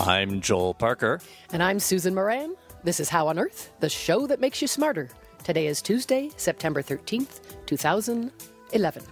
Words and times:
I'm 0.00 0.40
Joel 0.40 0.72
Parker. 0.72 1.20
And 1.52 1.62
I'm 1.62 1.78
Susan 1.78 2.14
Moran. 2.14 2.56
This 2.84 3.00
is 3.00 3.10
How 3.10 3.28
on 3.28 3.38
Earth, 3.38 3.70
the 3.80 3.90
show 3.90 4.26
that 4.28 4.40
makes 4.40 4.62
you 4.62 4.66
smarter. 4.66 5.10
Today 5.44 5.66
is 5.66 5.82
Tuesday, 5.82 6.30
September 6.38 6.82
13th, 6.82 7.40
2011. 7.66 9.02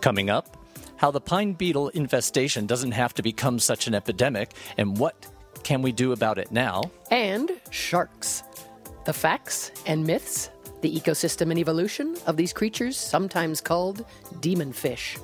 Coming 0.00 0.30
up, 0.30 0.56
how 0.96 1.10
the 1.10 1.20
pine 1.20 1.52
beetle 1.52 1.90
infestation 1.90 2.64
doesn't 2.64 2.92
have 2.92 3.12
to 3.12 3.22
become 3.22 3.58
such 3.58 3.86
an 3.86 3.94
epidemic 3.94 4.52
and 4.78 4.96
what 4.96 5.26
can 5.64 5.82
we 5.82 5.92
do 5.92 6.12
about 6.12 6.38
it 6.38 6.50
now? 6.50 6.80
And 7.10 7.50
sharks. 7.70 8.42
The 9.04 9.12
facts 9.12 9.70
and 9.86 10.06
myths, 10.06 10.48
the 10.86 11.00
ecosystem 11.00 11.50
and 11.50 11.58
evolution 11.58 12.16
of 12.26 12.36
these 12.36 12.52
creatures, 12.52 12.96
sometimes 12.96 13.60
called 13.60 14.04
demon 14.38 14.72
fish. 14.72 15.18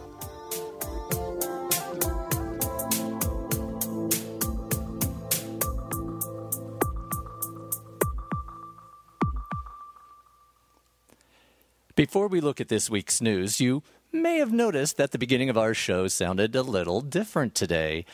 Before 11.95 12.27
we 12.27 12.41
look 12.41 12.61
at 12.61 12.67
this 12.67 12.91
week's 12.91 13.20
news, 13.20 13.61
you 13.61 13.84
may 14.11 14.39
have 14.39 14.53
noticed 14.53 14.97
that 14.97 15.12
the 15.12 15.19
beginning 15.19 15.48
of 15.48 15.56
our 15.56 15.75
show 15.75 16.08
sounded 16.08 16.56
a 16.56 16.62
little 16.62 17.01
different 17.01 17.55
today. 17.55 18.05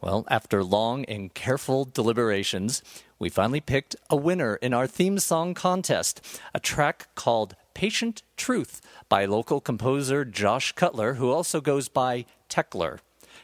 Well, 0.00 0.24
after 0.28 0.62
long 0.64 1.04
and 1.04 1.32
careful 1.34 1.84
deliberations, 1.84 2.82
we 3.18 3.28
finally 3.28 3.60
picked 3.60 3.96
a 4.08 4.16
winner 4.16 4.54
in 4.56 4.72
our 4.72 4.86
theme 4.86 5.18
song 5.18 5.52
contest, 5.52 6.26
a 6.54 6.60
track 6.60 7.14
called 7.14 7.54
Patient 7.74 8.22
Truth 8.38 8.80
by 9.10 9.26
local 9.26 9.60
composer 9.60 10.24
Josh 10.24 10.72
Cutler, 10.72 11.12
who 11.14 11.30
also 11.30 11.60
goes 11.60 11.90
by 11.90 12.24
Techler. 12.48 13.00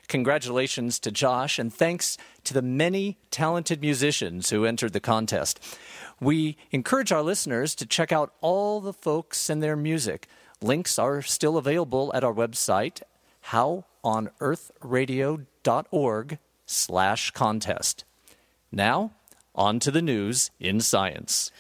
Congratulations 0.09 0.99
to 1.01 1.11
Josh, 1.11 1.59
and 1.59 1.75
thanks 1.75 2.17
to 2.45 2.55
the 2.55 2.63
many 2.63 3.19
talented 3.31 3.83
musicians 3.83 4.49
who 4.49 4.65
entered 4.65 4.95
the 4.95 5.01
contest. 5.01 5.63
We 6.21 6.57
encourage 6.71 7.13
our 7.13 7.23
listeners 7.23 7.75
to 7.75 7.85
check 7.85 8.13
out 8.13 8.33
all 8.41 8.81
the 8.81 8.95
folks 8.95 9.51
and 9.51 9.63
their 9.63 9.77
music. 9.77 10.27
Links 10.63 10.99
are 10.99 11.21
still 11.21 11.59
available 11.59 12.11
at 12.15 12.25
our 12.25 12.33
website, 12.33 13.03
howonearthradio.org 13.51 16.39
slash 16.67 17.31
contest. 17.31 18.05
Now, 18.71 19.13
on 19.55 19.81
to 19.81 19.91
the 19.91 20.03
news 20.03 20.51
in 20.61 20.81
science. 20.81 21.51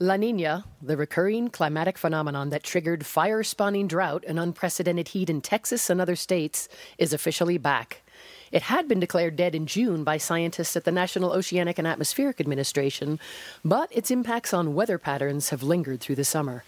La 0.00 0.16
Nina, 0.16 0.64
the 0.82 0.96
recurring 0.96 1.48
climatic 1.48 1.96
phenomenon 1.96 2.50
that 2.50 2.64
triggered 2.64 3.06
fire 3.06 3.44
spawning 3.44 3.86
drought 3.86 4.24
and 4.26 4.40
unprecedented 4.40 5.08
heat 5.08 5.30
in 5.30 5.40
Texas 5.40 5.88
and 5.88 6.00
other 6.00 6.16
states, 6.16 6.68
is 6.98 7.12
officially 7.12 7.58
back. 7.58 8.02
It 8.50 8.62
had 8.62 8.88
been 8.88 9.00
declared 9.00 9.36
dead 9.36 9.54
in 9.54 9.66
June 9.66 10.02
by 10.02 10.16
scientists 10.18 10.76
at 10.76 10.84
the 10.84 10.92
National 10.92 11.32
Oceanic 11.32 11.78
and 11.78 11.86
Atmospheric 11.86 12.40
Administration, 12.40 13.20
but 13.64 13.88
its 13.92 14.10
impacts 14.10 14.52
on 14.52 14.74
weather 14.74 14.98
patterns 14.98 15.50
have 15.50 15.62
lingered 15.62 16.00
through 16.00 16.16
the 16.16 16.24
summer. 16.24 16.64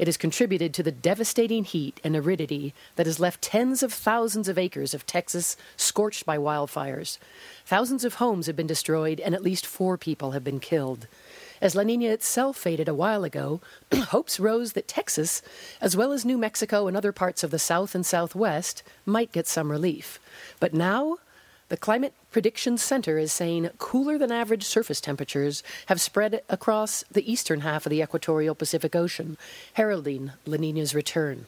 It 0.00 0.08
has 0.08 0.16
contributed 0.16 0.72
to 0.72 0.82
the 0.82 0.90
devastating 0.90 1.62
heat 1.62 2.00
and 2.02 2.16
aridity 2.16 2.72
that 2.96 3.04
has 3.04 3.20
left 3.20 3.42
tens 3.42 3.82
of 3.82 3.92
thousands 3.92 4.48
of 4.48 4.56
acres 4.56 4.94
of 4.94 5.04
Texas 5.04 5.58
scorched 5.76 6.24
by 6.24 6.38
wildfires. 6.38 7.18
Thousands 7.66 8.02
of 8.02 8.14
homes 8.14 8.46
have 8.46 8.56
been 8.56 8.66
destroyed, 8.66 9.20
and 9.20 9.34
at 9.34 9.42
least 9.42 9.66
four 9.66 9.98
people 9.98 10.30
have 10.30 10.42
been 10.42 10.58
killed. 10.58 11.06
As 11.60 11.74
La 11.74 11.82
Nina 11.82 12.06
itself 12.06 12.56
faded 12.56 12.88
a 12.88 12.94
while 12.94 13.24
ago, 13.24 13.60
hopes 13.94 14.40
rose 14.40 14.72
that 14.72 14.88
Texas, 14.88 15.42
as 15.82 15.98
well 15.98 16.12
as 16.12 16.24
New 16.24 16.38
Mexico 16.38 16.88
and 16.88 16.96
other 16.96 17.12
parts 17.12 17.44
of 17.44 17.50
the 17.50 17.58
South 17.58 17.94
and 17.94 18.06
Southwest, 18.06 18.82
might 19.04 19.32
get 19.32 19.46
some 19.46 19.70
relief. 19.70 20.18
But 20.60 20.72
now, 20.72 21.18
the 21.68 21.76
Climate 21.76 22.14
Prediction 22.30 22.78
Center 22.78 23.18
is 23.18 23.32
saying 23.32 23.70
cooler 23.78 24.16
than 24.16 24.30
average 24.30 24.62
surface 24.62 25.00
temperatures 25.00 25.64
have 25.86 26.00
spread 26.00 26.42
across 26.48 27.02
the 27.10 27.30
eastern 27.30 27.62
half 27.62 27.86
of 27.86 27.90
the 27.90 28.02
equatorial 28.02 28.54
Pacific 28.54 28.94
Ocean, 28.94 29.36
heralding 29.72 30.30
La 30.46 30.56
Nina's 30.56 30.94
return. 30.94 31.46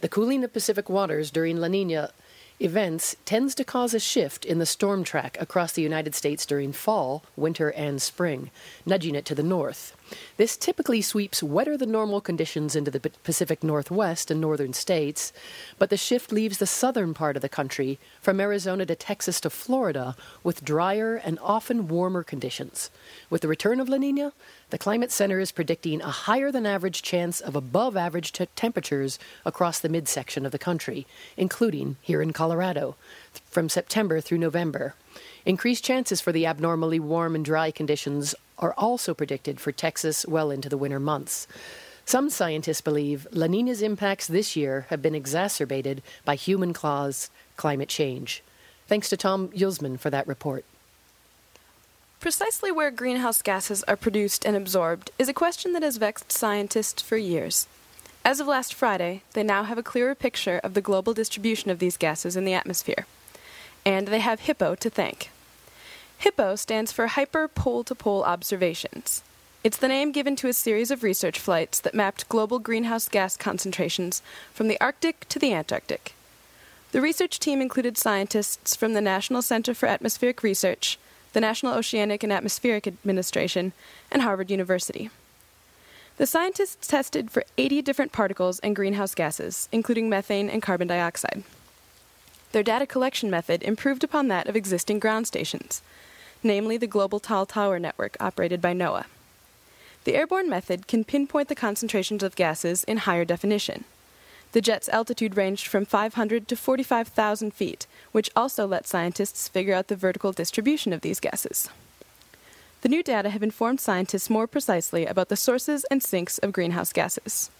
The 0.00 0.08
cooling 0.08 0.42
of 0.42 0.54
Pacific 0.54 0.88
waters 0.88 1.30
during 1.30 1.58
La 1.58 1.68
Nina 1.68 2.12
events 2.60 3.16
tends 3.26 3.54
to 3.56 3.64
cause 3.64 3.92
a 3.92 4.00
shift 4.00 4.44
in 4.44 4.58
the 4.58 4.64
storm 4.64 5.04
track 5.04 5.36
across 5.40 5.72
the 5.72 5.82
United 5.82 6.14
States 6.14 6.46
during 6.46 6.72
fall, 6.72 7.24
winter, 7.36 7.70
and 7.72 8.00
spring, 8.00 8.50
nudging 8.86 9.14
it 9.14 9.26
to 9.26 9.34
the 9.34 9.42
north. 9.42 9.95
This 10.36 10.56
typically 10.56 11.02
sweeps 11.02 11.42
wetter 11.42 11.76
than 11.76 11.90
normal 11.90 12.20
conditions 12.20 12.76
into 12.76 12.90
the 12.90 13.00
Pacific 13.00 13.64
Northwest 13.64 14.30
and 14.30 14.40
northern 14.40 14.72
states, 14.72 15.32
but 15.78 15.90
the 15.90 15.96
shift 15.96 16.30
leaves 16.30 16.58
the 16.58 16.66
southern 16.66 17.14
part 17.14 17.36
of 17.36 17.42
the 17.42 17.48
country, 17.48 17.98
from 18.20 18.40
Arizona 18.40 18.86
to 18.86 18.94
Texas 18.94 19.40
to 19.40 19.50
Florida, 19.50 20.14
with 20.44 20.64
drier 20.64 21.16
and 21.16 21.38
often 21.42 21.88
warmer 21.88 22.22
conditions. 22.22 22.90
With 23.30 23.42
the 23.42 23.48
return 23.48 23.80
of 23.80 23.88
La 23.88 23.96
Nina, 23.96 24.32
the 24.70 24.78
Climate 24.78 25.10
Center 25.10 25.40
is 25.40 25.52
predicting 25.52 26.00
a 26.00 26.10
higher 26.10 26.52
than 26.52 26.66
average 26.66 27.02
chance 27.02 27.40
of 27.40 27.56
above 27.56 27.96
average 27.96 28.32
t- 28.32 28.46
temperatures 28.56 29.18
across 29.44 29.78
the 29.78 29.88
midsection 29.88 30.44
of 30.44 30.52
the 30.52 30.58
country, 30.58 31.06
including 31.36 31.96
here 32.00 32.22
in 32.22 32.32
Colorado, 32.32 32.96
from 33.46 33.68
September 33.68 34.20
through 34.20 34.38
November. 34.38 34.94
Increased 35.44 35.84
chances 35.84 36.20
for 36.20 36.32
the 36.32 36.46
abnormally 36.46 37.00
warm 37.00 37.34
and 37.34 37.44
dry 37.44 37.70
conditions 37.70 38.34
are 38.58 38.74
also 38.74 39.14
predicted 39.14 39.60
for 39.60 39.72
Texas 39.72 40.26
well 40.26 40.50
into 40.50 40.68
the 40.68 40.78
winter 40.78 41.00
months. 41.00 41.46
Some 42.04 42.30
scientists 42.30 42.80
believe 42.80 43.26
La 43.32 43.46
Nina's 43.46 43.82
impacts 43.82 44.26
this 44.26 44.54
year 44.54 44.86
have 44.90 45.02
been 45.02 45.14
exacerbated 45.14 46.02
by 46.24 46.36
human 46.36 46.72
caused 46.72 47.30
climate 47.56 47.88
change. 47.88 48.42
Thanks 48.86 49.08
to 49.08 49.16
Tom 49.16 49.48
Yulsman 49.48 49.98
for 49.98 50.10
that 50.10 50.26
report. 50.28 50.64
Precisely 52.20 52.70
where 52.70 52.90
greenhouse 52.90 53.42
gases 53.42 53.82
are 53.84 53.96
produced 53.96 54.44
and 54.44 54.56
absorbed 54.56 55.10
is 55.18 55.28
a 55.28 55.34
question 55.34 55.72
that 55.72 55.82
has 55.82 55.96
vexed 55.96 56.32
scientists 56.32 57.02
for 57.02 57.16
years. 57.16 57.66
As 58.24 58.40
of 58.40 58.46
last 58.46 58.72
Friday, 58.72 59.22
they 59.34 59.42
now 59.42 59.64
have 59.64 59.78
a 59.78 59.82
clearer 59.82 60.14
picture 60.14 60.60
of 60.64 60.74
the 60.74 60.80
global 60.80 61.12
distribution 61.12 61.70
of 61.70 61.78
these 61.78 61.96
gases 61.96 62.36
in 62.36 62.44
the 62.44 62.54
atmosphere. 62.54 63.06
And 63.84 64.08
they 64.08 64.20
have 64.20 64.40
HIPPO 64.40 64.78
to 64.78 64.90
thank. 64.90 65.30
HIPPO 66.20 66.58
stands 66.58 66.92
for 66.92 67.08
HIAPER 67.08 67.48
Pole 67.48 67.84
to 67.84 67.94
Pole 67.94 68.24
Observations. 68.24 69.22
It's 69.62 69.76
the 69.76 69.88
name 69.88 70.12
given 70.12 70.34
to 70.36 70.48
a 70.48 70.52
series 70.52 70.90
of 70.90 71.02
research 71.02 71.38
flights 71.38 71.78
that 71.80 71.94
mapped 71.94 72.28
global 72.28 72.58
greenhouse 72.58 73.08
gas 73.08 73.36
concentrations 73.36 74.22
from 74.54 74.68
the 74.68 74.80
Arctic 74.80 75.28
to 75.28 75.38
the 75.38 75.52
Antarctic. 75.52 76.14
The 76.92 77.02
research 77.02 77.38
team 77.38 77.60
included 77.60 77.98
scientists 77.98 78.74
from 78.74 78.94
the 78.94 79.00
National 79.02 79.42
Center 79.42 79.74
for 79.74 79.86
Atmospheric 79.86 80.42
Research, 80.42 80.98
the 81.34 81.40
National 81.40 81.74
Oceanic 81.74 82.22
and 82.22 82.32
Atmospheric 82.32 82.86
Administration, 82.86 83.72
and 84.10 84.22
Harvard 84.22 84.50
University. 84.50 85.10
The 86.16 86.26
scientists 86.26 86.86
tested 86.86 87.30
for 87.30 87.44
80 87.58 87.82
different 87.82 88.12
particles 88.12 88.58
and 88.60 88.74
greenhouse 88.74 89.14
gases, 89.14 89.68
including 89.70 90.08
methane 90.08 90.48
and 90.48 90.62
carbon 90.62 90.88
dioxide. 90.88 91.44
Their 92.52 92.62
data 92.62 92.86
collection 92.86 93.30
method 93.30 93.62
improved 93.62 94.04
upon 94.04 94.28
that 94.28 94.48
of 94.48 94.56
existing 94.56 94.98
ground 94.98 95.26
stations, 95.26 95.82
namely 96.42 96.76
the 96.76 96.86
Global 96.86 97.20
Tall 97.20 97.46
Tower 97.46 97.78
Network 97.78 98.16
operated 98.20 98.60
by 98.60 98.72
NOAA. 98.72 99.04
The 100.04 100.14
airborne 100.14 100.48
method 100.48 100.86
can 100.86 101.04
pinpoint 101.04 101.48
the 101.48 101.54
concentrations 101.54 102.22
of 102.22 102.36
gases 102.36 102.84
in 102.84 102.98
higher 102.98 103.24
definition. 103.24 103.84
The 104.52 104.60
jet's 104.60 104.88
altitude 104.88 105.36
ranged 105.36 105.66
from 105.66 105.84
500 105.84 106.48
to 106.48 106.56
45,000 106.56 107.52
feet, 107.52 107.86
which 108.12 108.30
also 108.36 108.66
let 108.66 108.86
scientists 108.86 109.48
figure 109.48 109.74
out 109.74 109.88
the 109.88 109.96
vertical 109.96 110.32
distribution 110.32 110.92
of 110.92 111.00
these 111.00 111.20
gases. 111.20 111.68
The 112.82 112.88
new 112.88 113.02
data 113.02 113.30
have 113.30 113.42
informed 113.42 113.80
scientists 113.80 114.30
more 114.30 114.46
precisely 114.46 115.06
about 115.06 115.28
the 115.28 115.36
sources 115.36 115.84
and 115.90 116.02
sinks 116.02 116.38
of 116.38 116.52
greenhouse 116.52 116.92
gases. 116.92 117.50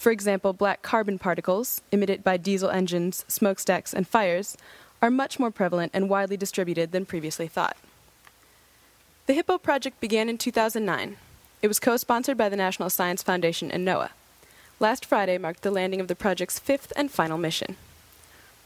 For 0.00 0.10
example, 0.10 0.54
black 0.54 0.80
carbon 0.80 1.18
particles, 1.18 1.82
emitted 1.92 2.24
by 2.24 2.38
diesel 2.38 2.70
engines, 2.70 3.22
smokestacks, 3.28 3.92
and 3.92 4.08
fires, 4.08 4.56
are 5.02 5.10
much 5.10 5.38
more 5.38 5.50
prevalent 5.50 5.90
and 5.92 6.08
widely 6.08 6.38
distributed 6.38 6.90
than 6.90 7.04
previously 7.04 7.46
thought. 7.46 7.76
The 9.26 9.34
HIPPO 9.34 9.62
project 9.62 10.00
began 10.00 10.30
in 10.30 10.38
2009. 10.38 11.18
It 11.60 11.68
was 11.68 11.78
co 11.78 11.98
sponsored 11.98 12.38
by 12.38 12.48
the 12.48 12.56
National 12.56 12.88
Science 12.88 13.22
Foundation 13.22 13.70
and 13.70 13.86
NOAA. 13.86 14.08
Last 14.78 15.04
Friday 15.04 15.36
marked 15.36 15.60
the 15.60 15.70
landing 15.70 16.00
of 16.00 16.08
the 16.08 16.16
project's 16.16 16.58
fifth 16.58 16.94
and 16.96 17.10
final 17.10 17.36
mission. 17.36 17.76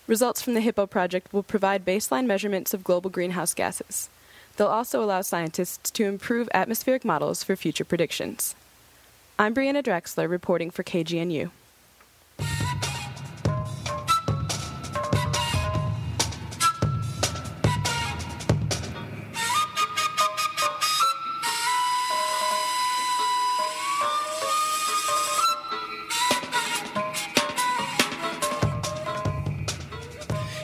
Results 0.07 0.41
from 0.41 0.55
the 0.55 0.61
HIPPO 0.61 0.89
project 0.89 1.33
will 1.33 1.43
provide 1.43 1.85
baseline 1.85 2.27
measurements 2.27 2.73
of 2.73 2.85
global 2.85 3.11
greenhouse 3.11 3.55
gases. 3.55 4.09
They'll 4.57 4.69
also 4.69 5.03
allow 5.03 5.23
scientists 5.23 5.91
to 5.91 6.05
improve 6.05 6.49
atmospheric 6.55 7.05
models 7.05 7.43
for 7.43 7.57
future 7.57 7.85
predictions. 7.85 8.55
I'm 9.37 9.53
Brianna 9.53 9.83
Draxler 9.83 10.31
reporting 10.31 10.71
for 10.71 10.85
KGNU. 10.85 11.51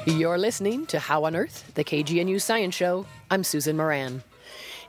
You're 0.06 0.38
listening 0.38 0.86
to 0.86 1.00
How 1.00 1.24
on 1.24 1.34
Earth, 1.34 1.72
the 1.74 1.82
KGNU 1.82 2.40
Science 2.40 2.76
Show. 2.76 3.04
I'm 3.32 3.42
Susan 3.42 3.76
Moran. 3.76 4.22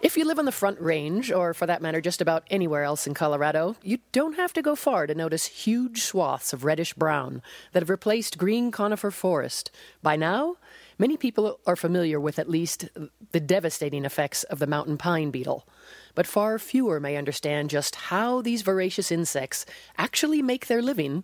If 0.02 0.18
you 0.18 0.26
live 0.26 0.40
on 0.40 0.46
the 0.46 0.52
Front 0.52 0.82
Range, 0.82 1.32
or 1.32 1.54
for 1.54 1.68
that 1.68 1.84
matter, 1.84 2.02
just 2.02 2.22
about 2.22 2.44
anywhere 2.50 2.84
else 2.84 3.06
in 3.06 3.14
Colorado, 3.14 3.76
you 3.84 4.00
don't 4.12 4.36
have 4.36 4.52
to 4.54 4.64
go 4.64 4.76
far 4.76 5.06
to 5.06 5.14
notice 5.14 5.46
huge 5.46 6.02
swaths 6.02 6.54
of 6.54 6.66
reddish 6.66 6.96
brown 6.96 7.44
that 7.72 7.84
have 7.84 7.90
replaced 7.92 8.40
green 8.40 8.72
conifer 8.72 9.12
forest. 9.12 9.70
By 10.02 10.16
now, 10.16 10.56
many 10.98 11.18
people 11.18 11.60
are 11.68 11.76
familiar 11.76 12.20
with 12.20 12.40
at 12.40 12.50
least 12.50 12.90
the 13.32 13.40
devastating 13.40 14.04
effects 14.04 14.42
of 14.46 14.58
the 14.58 14.66
mountain 14.66 14.98
pine 14.98 15.30
beetle. 15.30 15.68
But 16.16 16.26
far 16.26 16.58
fewer 16.58 17.00
may 17.00 17.16
understand 17.16 17.70
just 17.70 17.96
how 17.96 18.42
these 18.42 18.64
voracious 18.64 19.12
insects 19.12 19.68
actually 20.00 20.42
make 20.42 20.66
their 20.66 20.82
living 20.82 21.24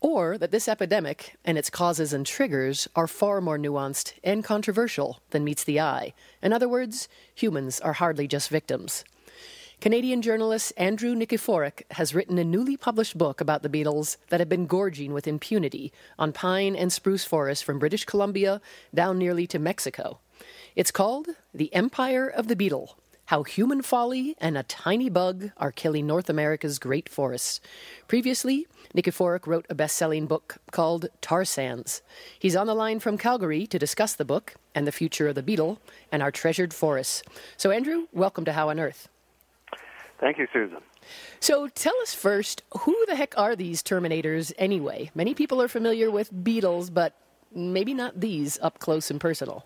or 0.00 0.38
that 0.38 0.50
this 0.50 0.68
epidemic 0.68 1.36
and 1.44 1.58
its 1.58 1.70
causes 1.70 2.12
and 2.12 2.26
triggers 2.26 2.88
are 2.96 3.06
far 3.06 3.40
more 3.40 3.58
nuanced 3.58 4.14
and 4.24 4.42
controversial 4.42 5.20
than 5.30 5.44
meets 5.44 5.64
the 5.64 5.80
eye. 5.80 6.14
In 6.42 6.52
other 6.52 6.68
words, 6.68 7.08
humans 7.34 7.80
are 7.80 7.94
hardly 7.94 8.26
just 8.26 8.48
victims. 8.48 9.04
Canadian 9.80 10.20
journalist 10.20 10.74
Andrew 10.76 11.14
Nikiforuk 11.14 11.82
has 11.92 12.14
written 12.14 12.38
a 12.38 12.44
newly 12.44 12.76
published 12.76 13.16
book 13.16 13.40
about 13.40 13.62
the 13.62 13.68
beetles 13.68 14.18
that 14.28 14.38
have 14.38 14.48
been 14.48 14.66
gorging 14.66 15.12
with 15.14 15.26
impunity 15.26 15.92
on 16.18 16.32
pine 16.32 16.76
and 16.76 16.92
spruce 16.92 17.24
forests 17.24 17.62
from 17.62 17.78
British 17.78 18.04
Columbia 18.04 18.60
down 18.94 19.16
nearly 19.16 19.46
to 19.46 19.58
Mexico. 19.58 20.18
It's 20.76 20.90
called 20.90 21.28
The 21.54 21.72
Empire 21.74 22.28
of 22.28 22.48
the 22.48 22.56
Beetle 22.56 22.96
how 23.30 23.44
Human 23.44 23.80
Folly 23.80 24.34
and 24.38 24.58
a 24.58 24.64
Tiny 24.64 25.08
Bug 25.08 25.52
Are 25.56 25.70
Killing 25.70 26.04
North 26.04 26.28
America's 26.28 26.80
Great 26.80 27.08
Forests. 27.08 27.60
Previously, 28.08 28.66
Nikiforuk 28.94 29.46
wrote 29.46 29.66
a 29.70 29.74
best 29.74 29.96
selling 29.96 30.26
book 30.26 30.56
called 30.72 31.06
Tar 31.20 31.44
Sands. 31.44 32.02
He's 32.38 32.56
on 32.56 32.66
the 32.66 32.74
line 32.74 32.98
from 32.98 33.16
Calgary 33.16 33.66
to 33.68 33.78
discuss 33.78 34.14
the 34.14 34.24
book 34.24 34.54
and 34.74 34.86
the 34.86 34.92
future 34.92 35.28
of 35.28 35.36
the 35.36 35.42
beetle 35.42 35.78
and 36.10 36.22
our 36.22 36.30
treasured 36.30 36.74
forests. 36.74 37.22
So, 37.56 37.70
Andrew, 37.70 38.06
welcome 38.12 38.44
to 38.44 38.52
How 38.52 38.68
on 38.68 38.80
Earth. 38.80 39.08
Thank 40.18 40.38
you, 40.38 40.46
Susan. 40.52 40.78
So 41.38 41.68
tell 41.68 41.96
us 42.02 42.14
first, 42.14 42.62
who 42.80 43.04
the 43.06 43.16
heck 43.16 43.36
are 43.38 43.56
these 43.56 43.82
terminators 43.82 44.52
anyway? 44.58 45.10
Many 45.14 45.34
people 45.34 45.62
are 45.62 45.68
familiar 45.68 46.10
with 46.10 46.44
beetles, 46.44 46.90
but 46.90 47.14
maybe 47.54 47.94
not 47.94 48.20
these 48.20 48.58
up 48.60 48.78
close 48.78 49.10
and 49.10 49.20
personal. 49.20 49.64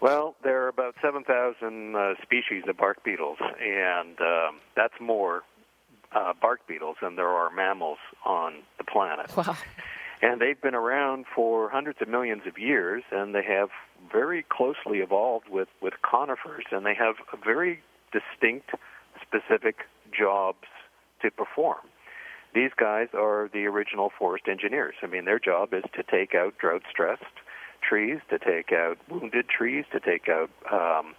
Well, 0.00 0.36
there 0.44 0.62
are 0.62 0.68
about 0.68 0.94
7,000 1.02 1.96
uh, 1.96 2.14
species 2.22 2.62
of 2.68 2.76
bark 2.76 3.02
beetles, 3.02 3.38
and 3.40 4.20
um, 4.20 4.60
that's 4.76 4.94
more 5.00 5.42
uh, 6.12 6.32
bark 6.40 6.66
beetles 6.66 6.96
than 7.02 7.16
there 7.16 7.28
are 7.28 7.50
mammals 7.50 7.98
on 8.24 8.62
the 8.78 8.84
planet. 8.84 9.34
Wow. 9.36 9.56
And 10.20 10.40
they've 10.40 10.60
been 10.60 10.74
around 10.74 11.26
for 11.34 11.70
hundreds 11.70 12.02
of 12.02 12.08
millions 12.08 12.42
of 12.46 12.58
years, 12.58 13.04
and 13.12 13.34
they 13.34 13.44
have 13.44 13.68
very 14.12 14.44
closely 14.48 14.98
evolved 14.98 15.48
with, 15.48 15.68
with 15.80 15.94
conifers, 16.02 16.64
and 16.72 16.84
they 16.84 16.94
have 16.94 17.14
very 17.44 17.80
distinct, 18.12 18.70
specific 19.22 19.76
jobs 20.16 20.66
to 21.22 21.30
perform. 21.30 21.78
These 22.54 22.70
guys 22.76 23.08
are 23.14 23.48
the 23.52 23.66
original 23.66 24.10
forest 24.18 24.48
engineers. 24.48 24.94
I 25.02 25.06
mean, 25.06 25.24
their 25.24 25.38
job 25.38 25.72
is 25.72 25.84
to 25.94 26.02
take 26.02 26.34
out 26.34 26.58
drought 26.58 26.82
stressed 26.90 27.22
trees, 27.86 28.18
to 28.30 28.38
take 28.38 28.72
out 28.72 28.98
wounded 29.08 29.48
trees, 29.48 29.84
to 29.92 30.00
take 30.00 30.28
out, 30.28 30.50
um, 30.72 31.14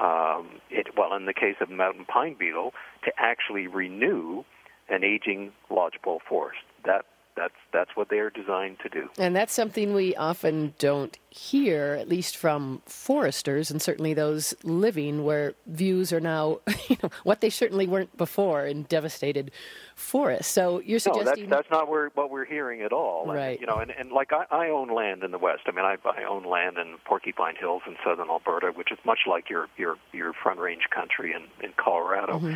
um, 0.00 0.60
it, 0.70 0.88
well, 0.96 1.14
in 1.14 1.26
the 1.26 1.34
case 1.34 1.56
of 1.60 1.70
mountain 1.70 2.04
pine 2.04 2.36
beetle, 2.38 2.72
to 3.04 3.12
actually 3.18 3.66
renew 3.66 4.44
an 4.88 5.04
aging 5.04 5.52
lodgepole 5.70 6.20
forest. 6.28 6.60
That 6.84 7.04
that's 7.36 7.54
that's 7.72 7.90
what 7.94 8.08
they 8.08 8.18
are 8.18 8.30
designed 8.30 8.78
to 8.80 8.88
do. 8.88 9.08
And 9.18 9.34
that's 9.34 9.52
something 9.52 9.94
we 9.94 10.14
often 10.14 10.74
don't 10.78 11.16
hear, 11.30 11.96
at 12.00 12.08
least 12.08 12.36
from 12.36 12.80
foresters, 12.86 13.70
and 13.70 13.82
certainly 13.82 14.14
those 14.14 14.54
living 14.62 15.24
where 15.24 15.54
views 15.66 16.12
are 16.12 16.20
now, 16.20 16.60
you 16.88 16.96
know, 17.02 17.10
what 17.24 17.40
they 17.40 17.50
certainly 17.50 17.86
weren't 17.86 18.16
before 18.16 18.66
in 18.66 18.84
devastated 18.84 19.50
forests. 19.96 20.52
So 20.52 20.80
you're 20.80 21.00
suggesting 21.00 21.48
no, 21.48 21.56
that's, 21.56 21.68
that's 21.68 21.70
not 21.70 21.88
where, 21.88 22.10
what 22.14 22.30
we're 22.30 22.44
hearing 22.44 22.82
at 22.82 22.92
all. 22.92 23.26
Right. 23.26 23.58
And, 23.58 23.60
you 23.60 23.66
know, 23.66 23.78
and, 23.78 23.90
and 23.90 24.12
like 24.12 24.32
I, 24.32 24.44
I 24.50 24.68
own 24.68 24.94
land 24.94 25.24
in 25.24 25.32
the 25.32 25.38
west. 25.38 25.62
I 25.66 25.72
mean, 25.72 25.84
I, 25.84 25.96
I 26.04 26.24
own 26.24 26.44
land 26.44 26.78
in 26.78 26.96
Porcupine 27.04 27.56
Hills 27.56 27.82
in 27.86 27.96
southern 28.04 28.30
Alberta, 28.30 28.68
which 28.68 28.92
is 28.92 28.98
much 29.04 29.20
like 29.28 29.50
your 29.50 29.68
your 29.76 29.96
your 30.12 30.32
Front 30.32 30.60
Range 30.60 30.82
country 30.90 31.32
in 31.32 31.42
in 31.64 31.72
Colorado. 31.76 32.38
Mm-hmm 32.38 32.54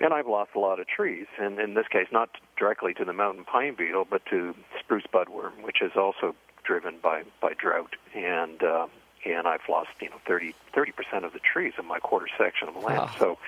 and 0.00 0.14
I've 0.14 0.26
lost 0.26 0.50
a 0.54 0.58
lot 0.58 0.78
of 0.78 0.86
trees, 0.86 1.26
and 1.40 1.58
in 1.58 1.74
this 1.74 1.86
case, 1.88 2.06
not 2.12 2.30
directly 2.56 2.94
to 2.94 3.04
the 3.04 3.12
mountain 3.12 3.44
pine 3.44 3.74
beetle, 3.76 4.06
but 4.10 4.24
to 4.26 4.54
spruce 4.78 5.04
budworm, 5.12 5.62
which 5.62 5.82
is 5.82 5.92
also 5.96 6.34
driven 6.64 6.96
by 7.02 7.22
by 7.40 7.54
drought, 7.54 7.94
and 8.14 8.62
uh, 8.62 8.86
and 9.24 9.46
I've 9.46 9.68
lost 9.68 9.90
you 10.00 10.10
know 10.10 10.20
30 10.26 10.54
percent 10.92 11.24
of 11.24 11.32
the 11.32 11.40
trees 11.40 11.74
in 11.78 11.86
my 11.86 11.98
quarter 11.98 12.28
section 12.36 12.68
of 12.68 12.76
land. 12.76 12.98
Wow. 12.98 13.10
So 13.18 13.38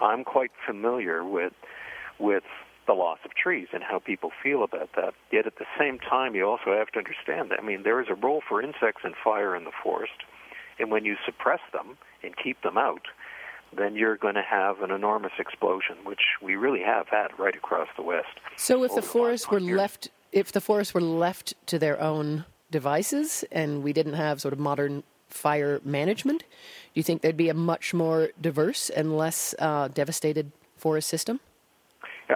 I'm 0.00 0.24
quite 0.24 0.52
familiar 0.66 1.24
with 1.24 1.52
with 2.18 2.44
the 2.86 2.94
loss 2.94 3.18
of 3.24 3.34
trees 3.34 3.68
and 3.72 3.82
how 3.82 3.98
people 3.98 4.32
feel 4.42 4.62
about 4.62 4.90
that. 4.96 5.12
Yet 5.30 5.46
at 5.46 5.56
the 5.58 5.66
same 5.78 5.98
time, 5.98 6.34
you 6.34 6.48
also 6.48 6.72
have 6.72 6.88
to 6.92 6.98
understand 6.98 7.50
that 7.50 7.58
I 7.60 7.62
mean 7.62 7.82
there 7.82 8.00
is 8.00 8.08
a 8.08 8.14
role 8.14 8.42
for 8.48 8.62
insects 8.62 9.02
and 9.04 9.14
fire 9.22 9.54
in 9.54 9.64
the 9.64 9.72
forest, 9.82 10.24
and 10.78 10.90
when 10.90 11.04
you 11.04 11.16
suppress 11.24 11.60
them 11.72 11.98
and 12.22 12.36
keep 12.36 12.62
them 12.62 12.78
out, 12.78 13.06
then 13.76 13.94
you're 13.94 14.16
going 14.16 14.34
to 14.34 14.42
have 14.42 14.80
an 14.82 14.90
enormous 14.90 15.32
explosion, 15.38 15.96
which 16.04 16.22
we 16.42 16.56
really 16.56 16.82
have 16.82 17.08
had 17.08 17.28
right 17.38 17.54
across 17.54 17.88
the 17.96 18.02
West. 18.02 18.28
So, 18.56 18.84
if 18.84 18.94
the 18.94 19.02
forests 19.02 19.50
were 19.50 19.58
years. 19.58 19.76
left, 19.76 20.08
if 20.32 20.52
the 20.52 20.60
forests 20.60 20.94
were 20.94 21.00
left 21.00 21.54
to 21.66 21.78
their 21.78 22.00
own 22.00 22.44
devices, 22.70 23.44
and 23.50 23.82
we 23.82 23.92
didn't 23.92 24.14
have 24.14 24.40
sort 24.40 24.52
of 24.52 24.58
modern 24.58 25.02
fire 25.28 25.80
management, 25.84 26.40
do 26.40 26.46
you 26.94 27.02
think 27.02 27.22
there'd 27.22 27.36
be 27.36 27.48
a 27.48 27.54
much 27.54 27.92
more 27.92 28.30
diverse 28.40 28.90
and 28.90 29.16
less 29.16 29.54
uh, 29.58 29.88
devastated 29.88 30.52
forest 30.76 31.08
system? 31.08 31.40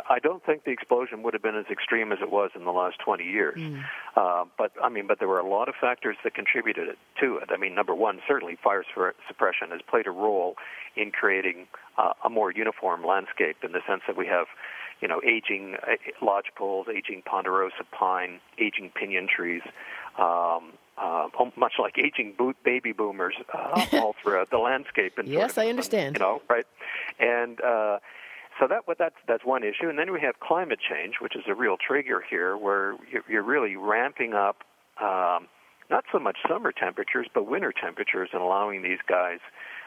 I 0.09 0.19
don't 0.19 0.45
think 0.45 0.65
the 0.65 0.71
explosion 0.71 1.23
would 1.23 1.35
have 1.35 1.43
been 1.43 1.57
as 1.57 1.67
extreme 1.71 2.13
as 2.13 2.19
it 2.23 2.31
was 2.31 2.51
in 2.55 2.65
the 2.65 2.71
last 2.71 2.99
20 3.05 3.25
years. 3.25 3.59
Mm. 3.59 3.85
Uh, 4.17 4.45
but 4.57 4.73
I 4.83 4.89
mean, 4.89 5.07
but 5.07 5.19
there 5.19 5.29
were 5.29 5.39
a 5.39 5.49
lot 5.49 5.69
of 5.69 5.75
factors 5.81 6.17
that 6.25 6.35
contributed 6.35 6.97
to 7.21 7.37
it. 7.37 7.51
I 7.51 7.57
mean, 7.57 7.75
number 7.75 7.95
one, 7.95 8.21
certainly 8.27 8.57
fire 8.63 8.85
suppression 8.95 9.71
has 9.71 9.81
played 9.89 10.07
a 10.07 10.11
role 10.11 10.57
in 10.97 11.11
creating 11.11 11.67
uh, 11.99 12.13
a 12.25 12.31
more 12.31 12.51
uniform 12.51 13.05
landscape 13.05 13.59
in 13.63 13.73
the 13.73 13.81
sense 13.87 14.03
that 14.07 14.17
we 14.17 14.27
have, 14.27 14.47
you 15.01 15.09
know, 15.09 15.21
aging 15.27 15.77
lodge 16.23 16.47
poles, 16.57 16.87
aging 16.89 17.23
ponderosa 17.27 17.85
pine, 17.91 18.41
aging 18.59 18.91
pinyon 18.95 19.29
trees. 19.29 19.63
Um, 20.19 20.73
uh, 20.99 21.29
much 21.57 21.75
like 21.79 21.97
aging 21.99 22.35
boot 22.37 22.57
baby 22.65 22.93
boomers 22.93 23.35
uh, 23.53 23.87
all 23.95 24.15
throughout 24.23 24.51
the 24.51 24.59
landscape. 24.59 25.17
And 25.17 25.27
yes, 25.27 25.55
sort 25.55 25.65
of, 25.65 25.69
I 25.69 25.71
understand. 25.71 26.17
You 26.17 26.21
know, 26.21 26.43
right? 26.49 26.67
And 27.19 27.61
uh, 27.63 27.99
so 28.61 28.67
that 28.69 28.83
that's 28.99 29.17
that's 29.27 29.45
one 29.45 29.63
issue, 29.63 29.89
and 29.89 29.99
then 29.99 30.13
we 30.13 30.21
have 30.21 30.41
climate 30.41 30.79
change, 30.81 31.15
which 31.21 31.37
is 31.37 31.43
a 31.49 31.55
real 31.55 31.77
trigger 31.77 32.23
here, 32.29 32.57
where 32.57 32.97
you're 33.29 33.43
really 33.43 33.77
ramping 33.77 34.35
up 34.35 34.59
um, 35.01 35.49
not 35.91 36.05
so 36.13 36.19
much 36.19 36.39
summer 36.49 36.73
temperatures, 36.73 37.27
but 37.35 37.47
winter 37.47 37.73
temperatures, 37.73 38.31
and 38.33 38.43
allowing 38.43 38.83
these 38.83 38.99
guys 39.09 39.39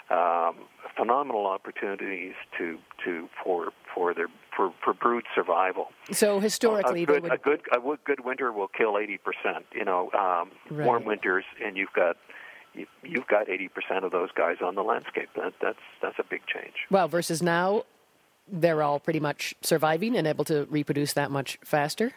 um, 0.09 0.67
phenomenal 0.95 1.47
opportunities 1.47 2.33
to 2.57 2.77
to 3.03 3.27
for 3.43 3.71
for 3.93 4.13
their 4.13 4.27
for, 4.55 4.73
for 4.83 4.93
brood 4.93 5.25
survival. 5.33 5.87
So 6.11 6.39
historically, 6.39 7.03
a 7.03 7.05
good, 7.05 7.23
would... 7.23 7.31
a 7.33 7.37
good 7.37 7.61
a 7.71 7.79
good 8.03 8.23
winter 8.23 8.51
will 8.51 8.67
kill 8.67 8.97
eighty 8.97 9.17
percent. 9.17 9.65
You 9.73 9.85
know, 9.85 10.11
um, 10.11 10.51
right. 10.69 10.85
warm 10.85 11.05
winters, 11.05 11.45
and 11.63 11.75
you've 11.75 11.93
got 11.93 12.17
you've 13.03 13.27
got 13.27 13.47
80% 13.47 14.03
of 14.03 14.11
those 14.11 14.29
guys 14.35 14.57
on 14.61 14.75
the 14.75 14.83
landscape. 14.83 15.29
That, 15.35 15.53
that's 15.61 15.79
that's 16.01 16.19
a 16.19 16.23
big 16.29 16.41
change. 16.45 16.73
Well, 16.91 17.07
versus 17.07 17.41
now, 17.41 17.83
they're 18.47 18.83
all 18.83 18.99
pretty 18.99 19.19
much 19.19 19.53
surviving 19.61 20.15
and 20.15 20.27
able 20.27 20.45
to 20.45 20.65
reproduce 20.69 21.13
that 21.13 21.31
much 21.31 21.57
faster? 21.63 22.13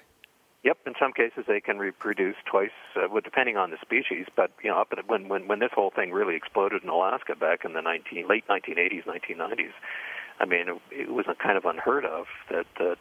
Yep, 0.65 0.79
in 0.87 0.95
some 0.99 1.13
cases 1.13 1.45
they 1.47 1.61
can 1.61 1.79
reproduce 1.79 2.37
twice, 2.45 2.71
uh, 2.97 3.07
well, 3.11 3.21
depending 3.23 3.57
on 3.57 3.71
the 3.71 3.77
species. 3.81 4.27
But 4.35 4.51
you 4.63 4.71
know, 4.71 4.79
up 4.79 4.89
at, 4.91 5.09
when 5.09 5.29
when 5.29 5.47
when 5.47 5.61
this 5.61 5.71
whole 5.73 5.91
thing 5.91 6.13
really 6.13 6.35
exploded 6.35 6.83
in 6.83 6.89
Alaska 6.89 7.37
back 7.37 7.65
in 7.65 7.75
the 7.75 7.81
19, 7.81 8.27
late 8.29 8.47
1980s, 8.49 9.05
1990s, 9.05 9.73
I 10.41 10.45
mean, 10.45 10.69
it, 10.69 10.77
it 10.91 11.11
was 11.11 11.27
kind 11.43 11.57
of 11.57 11.65
unheard 11.65 12.05
of 12.05 12.27
that 12.51 12.67
the 12.77 12.97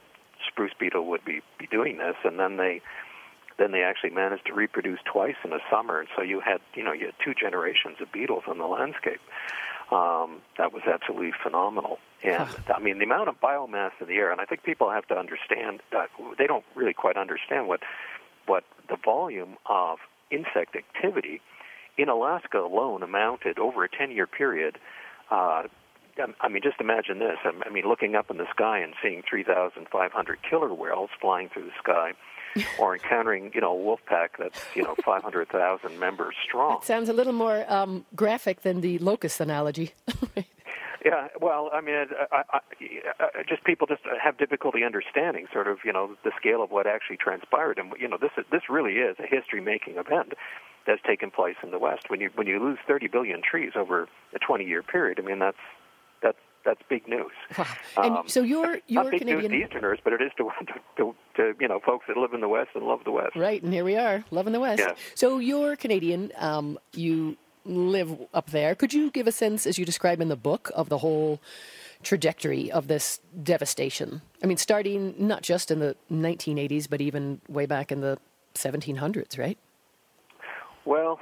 spruce 0.48 0.74
beetle 0.79 1.07
would 1.07 1.25
be 1.25 1.41
be 1.57 1.67
doing 1.67 1.98
this, 1.98 2.15
and 2.24 2.39
then 2.39 2.57
they 2.57 2.81
then 3.57 3.72
they 3.72 3.81
actually 3.81 4.12
managed 4.12 4.46
to 4.46 4.53
reproduce 4.53 5.00
twice 5.12 5.36
in 5.43 5.51
a 5.51 5.60
summer, 5.69 6.00
and 6.00 6.07
so 6.15 6.22
you 6.22 6.39
had 6.39 6.62
you 6.75 6.84
know 6.84 6.93
you 6.93 7.07
had 7.07 7.15
two 7.24 7.34
generations 7.34 7.98
of 8.00 8.12
beetles 8.12 8.43
on 8.48 8.60
the 8.60 8.67
landscape. 8.67 9.19
Um, 9.91 10.41
that 10.58 10.74
was 10.74 10.84
absolutely 10.86 11.32
phenomenal. 11.41 12.00
And 12.24 12.50
I 12.74 12.79
mean, 12.79 12.98
the 12.98 13.06
amount 13.06 13.29
of 13.29 13.39
biomass 13.39 13.91
in 14.01 14.08
the 14.08 14.15
air, 14.15 14.32
and 14.32 14.41
I 14.41 14.46
think 14.46 14.63
people 14.63 14.89
have 14.89 15.08
to 15.08 15.15
understand 15.15 15.82
that 15.91 16.10
they 16.38 16.48
don't 16.48 16.65
really 16.75 16.94
quite 16.94 17.15
understand 17.15 17.67
what 17.67 17.82
what 18.48 18.63
the 18.89 18.98
volume 19.03 19.58
of 19.65 20.00
insect 20.32 20.75
activity 20.75 21.41
in 21.98 22.10
Alaska 22.10 22.60
alone 22.60 23.03
amounted 23.03 23.60
over 23.60 23.84
a 23.84 23.89
10 23.89 24.12
year 24.12 24.27
period 24.27 24.77
uh, 25.29 25.63
I 26.41 26.50
mean, 26.50 26.63
just 26.63 26.79
imagine 26.79 27.20
this. 27.20 27.38
I 27.44 27.70
mean, 27.70 27.88
looking 27.88 28.15
up 28.15 28.32
in 28.32 28.38
the 28.38 28.50
sky 28.50 28.79
and 28.79 28.94
seeing 29.01 29.24
3,500 29.29 30.39
killer 30.50 30.74
whales 30.74 31.10
flying 31.22 31.50
through 31.50 31.65
the 31.65 31.77
sky, 31.77 32.13
or 32.79 32.93
encountering, 32.95 33.51
you 33.53 33.61
know, 33.61 33.71
a 33.71 33.75
wolf 33.75 34.01
pack 34.05 34.37
that's, 34.37 34.59
you 34.75 34.83
know, 34.83 34.95
500,000 35.05 35.99
members 35.99 36.35
strong. 36.43 36.77
It 36.77 36.85
sounds 36.85 37.09
a 37.09 37.13
little 37.13 37.33
more 37.33 37.65
um, 37.71 38.05
graphic 38.15 38.61
than 38.61 38.81
the 38.81 38.97
locust 38.99 39.39
analogy. 39.39 39.93
Yeah, 41.05 41.27
well, 41.39 41.69
I 41.73 41.79
mean, 41.79 41.95
I, 41.95 42.43
I, 42.51 42.59
I, 43.19 43.43
just 43.47 43.63
people 43.63 43.87
just 43.87 44.01
have 44.21 44.37
difficulty 44.37 44.83
understanding 44.83 45.45
sort 45.53 45.67
of, 45.67 45.77
you 45.85 45.93
know, 45.93 46.15
the 46.25 46.31
scale 46.37 46.61
of 46.61 46.71
what 46.71 46.85
actually 46.85 47.15
transpired, 47.17 47.77
and 47.77 47.93
you 47.99 48.09
know, 48.09 48.17
this 48.19 48.31
is, 48.37 48.45
this 48.51 48.63
really 48.69 48.93
is 48.95 49.15
a 49.19 49.25
history-making 49.25 49.95
event 49.95 50.33
that's 50.85 51.01
taken 51.03 51.29
place 51.29 51.55
in 51.63 51.71
the 51.71 51.79
West. 51.79 52.09
When 52.09 52.19
you 52.19 52.29
when 52.35 52.47
you 52.47 52.59
lose 52.59 52.79
30 52.87 53.07
billion 53.07 53.41
trees 53.41 53.73
over 53.75 54.09
a 54.33 54.39
20-year 54.39 54.83
period, 54.83 55.19
I 55.19 55.23
mean, 55.23 55.39
that's 55.39 55.57
that's 56.67 56.81
big 56.89 57.07
news. 57.07 57.31
Wow. 57.57 57.65
And 57.95 58.17
um, 58.17 58.27
so 58.27 58.43
you're 58.43 58.79
you're 58.88 59.03
not 59.03 59.12
big 59.12 59.21
Canadian 59.21 59.51
news 59.51 59.69
to 59.69 59.75
Easterners, 59.75 60.00
but 60.03 60.13
it 60.13 60.21
is 60.21 60.31
to, 60.38 60.50
to, 60.97 61.15
to, 61.38 61.53
you 61.59 61.67
know 61.67 61.79
folks 61.79 62.05
that 62.07 62.17
live 62.17 62.33
in 62.33 62.41
the 62.41 62.50
West 62.50 62.71
and 62.75 62.83
love 62.83 63.00
the 63.05 63.12
West. 63.12 63.36
Right, 63.36 63.63
and 63.63 63.74
here 63.74 63.86
we 63.86 63.95
are, 63.95 64.24
loving 64.29 64.53
the 64.53 64.59
West. 64.59 64.83
Yeah. 64.86 64.93
So 65.15 65.39
you're 65.39 65.75
Canadian. 65.77 66.31
Um, 66.38 66.77
you 66.93 67.38
live 67.65 68.15
up 68.33 68.51
there. 68.51 68.75
Could 68.75 68.93
you 68.93 69.09
give 69.09 69.27
a 69.27 69.31
sense, 69.31 69.65
as 69.65 69.77
you 69.79 69.86
describe 69.86 70.21
in 70.21 70.27
the 70.27 70.36
book, 70.36 70.69
of 70.75 70.89
the 70.89 71.00
whole 71.00 71.41
trajectory 72.03 72.69
of 72.71 72.88
this 72.88 73.19
devastation? 73.41 74.21
I 74.43 74.45
mean, 74.45 74.57
starting 74.57 75.15
not 75.17 75.41
just 75.41 75.71
in 75.71 75.79
the 75.79 75.95
1980s, 76.12 76.89
but 76.89 77.01
even 77.01 77.41
way 77.47 77.65
back 77.65 77.91
in 77.91 78.01
the 78.01 78.19
1700s, 78.55 79.39
right? 79.39 79.57
Well, 80.86 81.19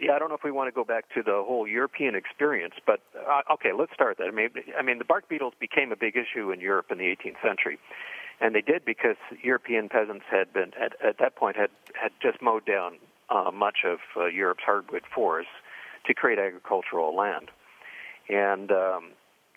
yeah, 0.00 0.12
I 0.12 0.18
don't 0.18 0.28
know 0.30 0.34
if 0.34 0.44
we 0.44 0.50
want 0.50 0.68
to 0.68 0.72
go 0.72 0.84
back 0.84 1.04
to 1.14 1.22
the 1.22 1.42
whole 1.46 1.66
European 1.66 2.14
experience, 2.14 2.74
but 2.86 3.00
uh, 3.28 3.42
okay, 3.54 3.72
let's 3.76 3.92
start 3.92 4.18
that. 4.18 4.28
I 4.28 4.30
mean, 4.30 4.48
I 4.78 4.82
mean, 4.82 4.98
the 4.98 5.04
bark 5.04 5.28
beetles 5.28 5.52
became 5.60 5.92
a 5.92 5.96
big 5.96 6.16
issue 6.16 6.50
in 6.50 6.60
Europe 6.60 6.86
in 6.90 6.98
the 6.98 7.04
18th 7.04 7.40
century, 7.42 7.78
and 8.40 8.54
they 8.54 8.62
did 8.62 8.84
because 8.84 9.16
European 9.42 9.88
peasants 9.88 10.24
had 10.30 10.52
been 10.52 10.72
at, 10.80 10.94
at 11.04 11.18
that 11.18 11.36
point 11.36 11.56
had 11.56 11.70
had 12.00 12.12
just 12.22 12.40
mowed 12.40 12.64
down 12.64 12.94
uh, 13.28 13.50
much 13.52 13.78
of 13.84 13.98
uh, 14.16 14.26
Europe's 14.26 14.64
hardwood 14.64 15.02
forests 15.14 15.52
to 16.06 16.14
create 16.14 16.38
agricultural 16.38 17.14
land, 17.14 17.50
and 18.28 18.72
um, 18.72 19.10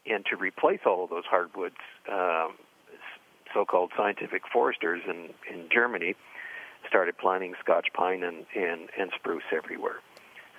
and 0.05 0.25
to 0.25 0.35
replace 0.35 0.81
all 0.85 1.05
of 1.05 1.09
those 1.09 1.25
hardwoods, 1.25 1.77
um, 2.11 2.55
so-called 3.53 3.91
scientific 3.95 4.41
foresters 4.51 5.01
in 5.07 5.29
in 5.49 5.69
Germany 5.71 6.15
started 6.87 7.17
planting 7.17 7.53
Scotch 7.59 7.87
pine 7.93 8.23
and, 8.23 8.45
and, 8.55 8.89
and 8.97 9.11
spruce 9.15 9.43
everywhere. 9.55 9.99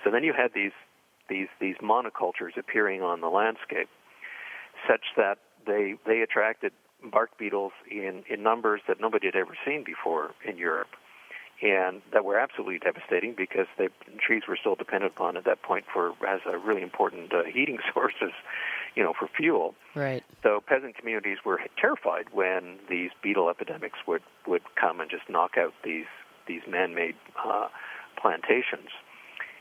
So 0.05 0.11
then 0.11 0.23
you 0.23 0.31
had 0.31 0.51
these 0.53 0.71
these 1.27 1.47
these 1.59 1.75
monocultures 1.83 2.55
appearing 2.57 3.01
on 3.01 3.19
the 3.19 3.27
landscape, 3.27 3.89
such 4.87 5.03
that 5.17 5.39
they 5.67 5.95
they 6.05 6.21
attracted 6.21 6.71
bark 7.11 7.37
beetles 7.37 7.73
in 7.91 8.23
in 8.29 8.41
numbers 8.43 8.81
that 8.87 9.01
nobody 9.01 9.27
had 9.27 9.35
ever 9.35 9.57
seen 9.65 9.83
before 9.83 10.31
in 10.47 10.57
Europe 10.57 10.89
and 11.61 12.01
that 12.11 12.25
were 12.25 12.37
absolutely 12.37 12.79
devastating 12.79 13.33
because 13.35 13.67
the 13.77 13.89
trees 14.19 14.43
were 14.47 14.57
still 14.57 14.75
dependent 14.75 15.13
upon 15.13 15.37
at 15.37 15.45
that 15.45 15.61
point 15.61 15.85
for 15.91 16.11
as 16.27 16.41
a 16.45 16.57
really 16.57 16.81
important 16.81 17.33
uh, 17.33 17.43
heating 17.43 17.77
sources, 17.93 18.31
you 18.95 19.03
know, 19.03 19.13
for 19.17 19.27
fuel. 19.27 19.73
Right. 19.95 20.23
So 20.43 20.61
peasant 20.65 20.97
communities 20.97 21.37
were 21.45 21.59
terrified 21.79 22.27
when 22.31 22.77
these 22.89 23.11
beetle 23.23 23.49
epidemics 23.49 23.99
would 24.07 24.23
would 24.47 24.63
come 24.75 24.99
and 24.99 25.09
just 25.09 25.29
knock 25.29 25.57
out 25.57 25.73
these 25.83 26.05
these 26.47 26.61
man-made 26.67 27.15
uh, 27.43 27.67
plantations, 28.21 28.89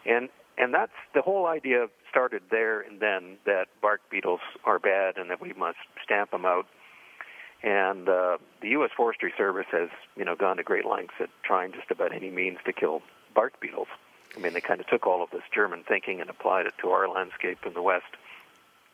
and 0.07 0.29
and 0.57 0.73
that's 0.73 0.93
the 1.15 1.23
whole 1.23 1.47
idea 1.47 1.89
started 2.09 2.43
there 2.51 2.81
and 2.81 3.01
then 3.01 3.39
that 3.45 3.67
bark 3.83 4.01
beetles 4.11 4.41
are 4.65 4.79
bad 4.79 5.17
and 5.17 5.31
that 5.31 5.41
we 5.41 5.53
must 5.55 5.79
stamp 6.05 6.31
them 6.31 6.45
out 6.45 6.67
and 7.65 8.11
uh, 8.11 8.37
the 8.61 8.69
U.S. 8.71 8.91
Forestry 8.95 9.33
Service 9.39 9.67
has, 9.73 9.89
you 10.17 10.25
know, 10.25 10.37
gone 10.37 10.59
to 10.59 10.63
great 10.63 10.85
lengths 10.85 11.15
at 11.19 11.31
trying 11.43 11.73
just 11.73 11.91
about 11.91 12.15
any 12.15 12.31
means 12.31 12.59
to 12.67 12.75
kill 12.75 13.01
bark 13.35 13.59
beetles. 13.59 13.89
I 14.37 14.41
mean, 14.41 14.53
they 14.53 14.61
kind 14.61 14.81
of 14.81 14.87
took 14.87 15.07
all 15.07 15.23
of 15.23 15.31
this 15.31 15.43
German 15.53 15.83
thinking 15.83 16.21
and 16.21 16.29
applied 16.29 16.67
it 16.67 16.75
to 16.83 16.91
our 16.91 17.09
landscape 17.09 17.61
in 17.65 17.73
the 17.73 17.81
West. 17.81 18.05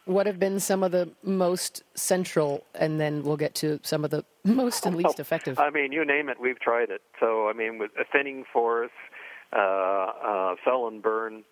What 0.05 0.27
have 0.27 0.39
been 0.39 0.61
some 0.61 0.85
of 0.85 0.93
the 0.93 1.11
most 1.25 1.83
central, 1.95 2.65
and 2.75 3.01
then 3.01 3.25
we'll 3.25 3.37
get 3.37 3.57
to 3.57 3.81
some 3.83 4.05
of 4.05 4.13
the 4.13 4.25
most 4.45 4.87
and 4.87 4.95
least 4.95 5.19
effective? 5.19 5.59
I 5.59 5.71
mean, 5.71 5.91
you 5.91 6.05
name 6.05 6.29
it, 6.29 6.41
we've 6.41 6.61
tried 6.61 6.91
it. 6.91 7.03
So, 7.19 7.49
I 7.49 7.53
mean, 7.53 7.79
with 7.79 7.91
thinning 8.13 8.45
forests, 8.53 8.95
fell 9.53 10.89
and 10.89 11.03
burn, 11.03 11.45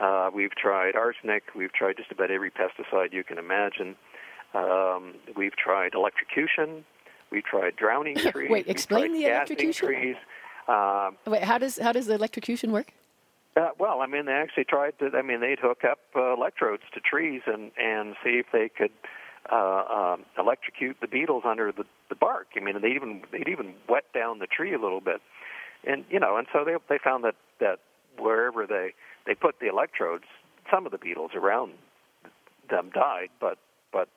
uh, 0.00 0.30
we've 0.32 0.54
tried 0.54 0.94
arsenic, 0.94 1.44
we've 1.56 1.72
tried 1.72 1.96
just 1.96 2.12
about 2.12 2.30
every 2.30 2.50
pesticide 2.50 3.12
you 3.12 3.24
can 3.24 3.38
imagine. 3.38 3.96
Um, 4.54 5.14
we've 5.36 5.56
tried 5.56 5.94
electrocution. 5.94 6.84
We've 7.30 7.44
tried 7.44 7.76
drowning 7.76 8.16
trees. 8.32 8.50
Wait, 8.50 8.68
explain 8.68 9.12
the 9.12 9.26
electrocution. 9.26 9.88
Trees. 9.88 10.16
Um, 10.68 11.16
Wait, 11.26 11.42
how 11.42 11.58
does 11.58 11.78
how 11.78 11.92
does 11.92 12.06
the 12.06 12.14
electrocution 12.14 12.72
work? 12.72 12.92
Uh, 13.56 13.70
well, 13.78 14.00
I 14.00 14.06
mean, 14.06 14.26
they 14.26 14.32
actually 14.32 14.64
tried 14.64 14.98
to. 15.00 15.10
I 15.16 15.22
mean, 15.22 15.40
they'd 15.40 15.58
hook 15.58 15.82
up 15.84 15.98
uh, 16.14 16.34
electrodes 16.34 16.84
to 16.94 17.00
trees 17.00 17.42
and 17.46 17.72
and 17.76 18.14
see 18.24 18.38
if 18.38 18.46
they 18.52 18.68
could 18.68 18.92
uh, 19.50 20.14
um, 20.14 20.24
electrocute 20.38 20.98
the 21.00 21.08
beetles 21.08 21.42
under 21.46 21.72
the, 21.72 21.84
the 22.08 22.14
bark. 22.14 22.48
I 22.56 22.60
mean, 22.60 22.80
they 22.80 22.88
even 22.88 23.22
they'd 23.32 23.48
even 23.48 23.74
wet 23.88 24.04
down 24.14 24.38
the 24.38 24.46
tree 24.46 24.74
a 24.74 24.78
little 24.78 25.00
bit, 25.00 25.20
and 25.84 26.04
you 26.10 26.20
know, 26.20 26.36
and 26.36 26.46
so 26.52 26.64
they 26.64 26.76
they 26.88 26.98
found 26.98 27.24
that 27.24 27.36
that 27.60 27.80
wherever 28.18 28.66
they 28.66 28.94
they 29.26 29.34
put 29.34 29.60
the 29.60 29.68
electrodes, 29.68 30.24
some 30.70 30.86
of 30.86 30.92
the 30.92 30.98
beetles 30.98 31.32
around 31.34 31.72
them 32.70 32.90
died, 32.94 33.30
but 33.40 33.58
but 33.92 34.08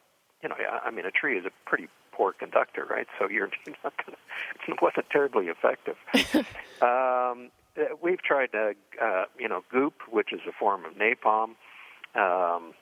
you 0.44 0.50
know, 0.50 0.56
I 0.84 0.92
mean, 0.92 1.06
a 1.06 1.12
tree 1.12 1.38
is 1.38 1.46
a 1.46 1.52
pretty 1.66 1.88
poor 2.12 2.34
conductor, 2.34 2.86
right? 2.86 3.08
So 3.20 3.30
you're, 3.30 3.50
you're 3.66 3.76
not 3.84 3.94
going 4.06 4.16
to, 4.16 4.72
it 4.72 4.82
wasn't 4.82 5.10
terribly 5.10 5.48
effective. 5.48 5.96
um, 6.82 7.50
uh, 7.78 7.96
we've 8.02 8.22
tried, 8.22 8.50
uh, 8.54 8.74
uh, 9.02 9.26
you 9.40 9.48
know, 9.48 9.64
goop, 9.72 9.94
which 10.10 10.34
is 10.34 10.42
a 10.48 10.52
form 10.52 10.84
of 10.86 10.94
napalm, 10.94 11.56
um, 12.16 12.74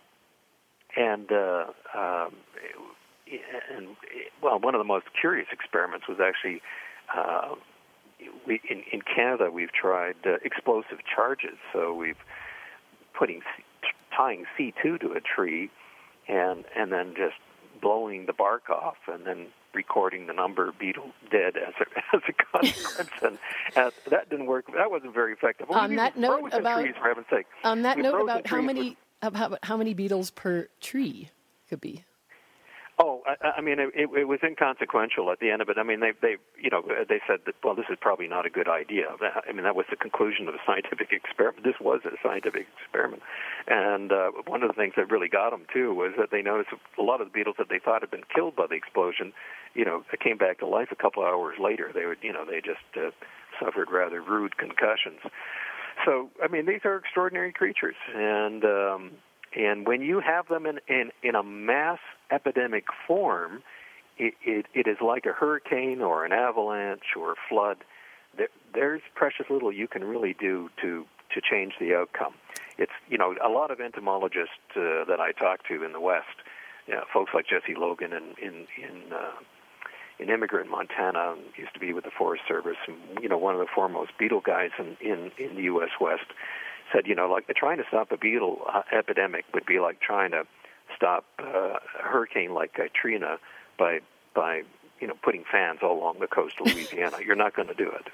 and 0.98 1.32
uh, 1.32 1.66
um, 1.96 2.34
and 3.76 3.90
well, 4.42 4.60
one 4.60 4.74
of 4.74 4.80
the 4.80 4.86
most 4.86 5.06
curious 5.20 5.48
experiments 5.52 6.08
was 6.08 6.18
actually 6.20 6.64
uh, 7.16 7.54
we 8.46 8.62
in, 8.70 8.84
in 8.92 9.02
Canada 9.02 9.50
we've 9.52 9.72
tried 9.72 10.16
uh, 10.26 10.36
explosive 10.44 11.00
charges. 11.14 11.58
So 11.74 11.94
we've 11.94 12.18
putting 13.18 13.42
tying 14.16 14.46
C2 14.58 15.00
to 15.02 15.12
a 15.12 15.22
tree, 15.22 15.70
and 16.28 16.66
and 16.76 16.92
then 16.92 17.14
just 17.16 17.36
blowing 17.82 18.26
the 18.26 18.34
bark 18.34 18.70
off 18.70 18.98
and 19.08 19.26
then 19.26 19.48
recording 19.74 20.28
the 20.28 20.34
number 20.34 20.68
of 20.68 20.78
beetles 20.80 21.12
dead 21.32 21.56
as 21.56 21.74
a, 21.80 22.16
as 22.16 22.22
a 22.28 22.34
consequence. 22.58 23.12
and 23.22 23.38
uh, 23.76 23.92
that 24.10 24.30
didn't 24.30 24.48
work. 24.48 24.66
That 24.76 24.90
wasn't 24.92 25.14
very 25.14 25.34
effective. 25.34 25.68
Well, 25.70 25.80
on 25.80 25.96
that 25.96 26.18
note 26.18 26.54
about 26.54 26.82
trees, 26.82 26.96
for 27.00 27.08
heaven's 27.08 27.28
sake. 27.30 27.46
On 27.64 27.84
that 27.84 27.98
note 27.98 28.22
about 28.22 28.48
how 28.48 28.62
many 28.62 28.98
about 29.22 29.60
how 29.64 29.78
many 29.78 29.94
beetles 29.94 30.32
per 30.32 30.68
tree 30.80 31.30
could 31.70 31.82
be. 31.82 32.04
Oh, 33.02 33.24
I, 33.26 33.60
I 33.60 33.62
mean, 33.62 33.80
it, 33.80 33.92
it 33.96 34.28
was 34.28 34.40
inconsequential 34.44 35.32
at 35.32 35.40
the 35.40 35.50
end 35.50 35.62
of 35.62 35.70
it. 35.70 35.78
I 35.78 35.84
mean, 35.84 36.02
they, 36.02 36.12
they, 36.22 36.36
you 36.62 36.70
know, 36.70 36.84
they 37.08 37.22
said 37.26 37.40
that 37.46 37.56
well, 37.64 37.74
this 37.74 37.86
is 37.90 37.98
probably 38.02 38.28
not 38.28 38.46
a 38.46 38.50
good 38.50 38.68
idea. 38.68 39.08
I 39.48 39.54
mean, 39.54 39.64
that 39.64 39.76
was 39.76 39.86
the 39.90 39.96
conclusion 39.96 40.50
of 40.50 40.54
the 40.54 40.60
scientific 40.68 41.14
experiment. 41.14 41.64
This 41.64 41.80
was 41.80 42.02
a 42.04 42.12
scientific 42.22 42.68
experiment, 42.84 43.24
and 43.68 44.12
uh, 44.12 44.32
one 44.46 44.64
of 44.64 44.68
the 44.68 44.74
things 44.74 44.94
that 44.98 45.10
really 45.10 45.30
got 45.30 45.52
them 45.52 45.66
too 45.74 45.94
was 45.94 46.12
that 46.20 46.32
they 46.32 46.42
noticed 46.42 46.72
a 46.98 47.02
lot 47.02 47.22
of 47.22 47.28
the 47.28 47.34
beetles 47.34 47.56
that 47.58 47.70
they 47.70 47.80
thought 47.80 48.02
had 48.02 48.12
been 48.12 48.28
killed 48.36 48.58
by 48.58 48.68
the 48.68 48.76
explosion, 48.76 49.32
you 49.74 49.86
know, 49.86 50.04
came 50.20 50.38
back 50.38 50.60
to 50.60 50.68
life 50.68 50.90
a 50.92 50.96
couple 50.96 51.24
of 51.24 51.30
hours 51.30 51.56
later. 51.58 51.92
They 51.94 52.06
would, 52.06 52.20
you 52.22 52.34
know, 52.34 52.44
they 52.44 52.60
just 52.60 52.84
uh, 52.98 53.12
suffered 53.64 53.88
rather 53.92 54.22
rude 54.22 54.58
concussions. 54.58 55.24
So, 56.06 56.30
I 56.44 56.48
mean, 56.48 56.66
these 56.66 56.82
are 56.84 56.98
extraordinary 56.98 57.54
creatures, 57.54 57.96
and 58.14 58.64
um, 58.66 59.12
and 59.56 59.88
when 59.88 60.02
you 60.02 60.20
have 60.20 60.48
them 60.48 60.66
in, 60.66 60.80
in, 60.88 61.12
in 61.24 61.36
a 61.36 61.44
mass 61.44 62.00
epidemic 62.32 62.86
form, 63.08 63.64
it, 64.18 64.34
it, 64.44 64.66
it 64.74 64.88
is 64.88 64.98
like 65.02 65.26
a 65.26 65.34
hurricane 65.34 66.02
or 66.02 66.26
an 66.26 66.32
avalanche 66.32 67.16
or 67.18 67.34
a 67.34 67.36
flood. 67.48 67.78
There, 68.38 68.50
there's 68.74 69.02
precious 69.16 69.48
little 69.50 69.72
you 69.72 69.88
can 69.88 70.04
really 70.04 70.36
do 70.40 70.70
to, 70.82 71.06
to 71.34 71.42
change 71.42 71.74
the 71.80 71.96
outcome. 71.96 72.34
It's, 72.78 72.92
you 73.10 73.18
know, 73.18 73.36
a 73.44 73.50
lot 73.50 73.72
of 73.72 73.80
entomologists 73.80 74.54
uh, 74.76 75.06
that 75.08 75.20
I 75.20 75.32
talk 75.32 75.68
to 75.68 75.84
in 75.84 75.94
the 75.94 76.00
West, 76.00 76.28
you 76.88 76.94
know, 76.94 77.04
folks 77.12 77.32
like 77.34 77.46
Jesse 77.48 77.76
Logan 77.78 78.14
in, 78.14 78.36
in, 78.42 78.68
in 78.78 79.14
uh, 79.14 79.32
in 80.20 80.30
Emigrant, 80.30 80.70
Montana, 80.70 81.36
used 81.56 81.74
to 81.74 81.80
be 81.80 81.94
with 81.94 82.04
the 82.04 82.12
Forest 82.12 82.44
Service, 82.46 82.76
and 82.88 82.98
you 83.22 83.30
know 83.30 83.38
one 83.38 83.54
of 83.56 83.62
the 83.62 83.68
foremost 83.74 84.12
beetle 84.20 84.42
guys 84.42 84.72
in 84.78 84.98
in, 85.00 85.32
in 85.38 85.56
the 85.56 85.64
U.S. 85.64 85.92
West 86.00 86.26
said, 86.94 87.08
you 87.08 87.16
know, 87.16 87.30
like 87.30 87.48
trying 87.56 87.78
to 87.78 87.84
stop 87.88 88.12
a 88.12 88.18
beetle 88.18 88.60
uh, 88.72 88.82
epidemic 88.92 89.46
would 89.54 89.66
be 89.66 89.80
like 89.80 90.00
trying 90.00 90.32
to 90.32 90.44
stop 90.96 91.26
uh, 91.40 91.46
a 91.46 91.80
hurricane 92.02 92.54
like 92.54 92.74
Katrina 92.74 93.38
by 93.78 94.00
by 94.36 94.64
you 95.00 95.08
know 95.08 95.16
putting 95.24 95.44
fans 95.52 95.80
all 95.82 95.98
along 96.00 96.20
the 96.20 96.28
coast 96.28 96.56
of 96.60 96.68
Louisiana. 96.74 97.18
You're 97.26 97.36
not 97.36 97.56
going 97.56 97.68
to 97.68 97.74
do 97.74 97.90
it. 97.90 98.08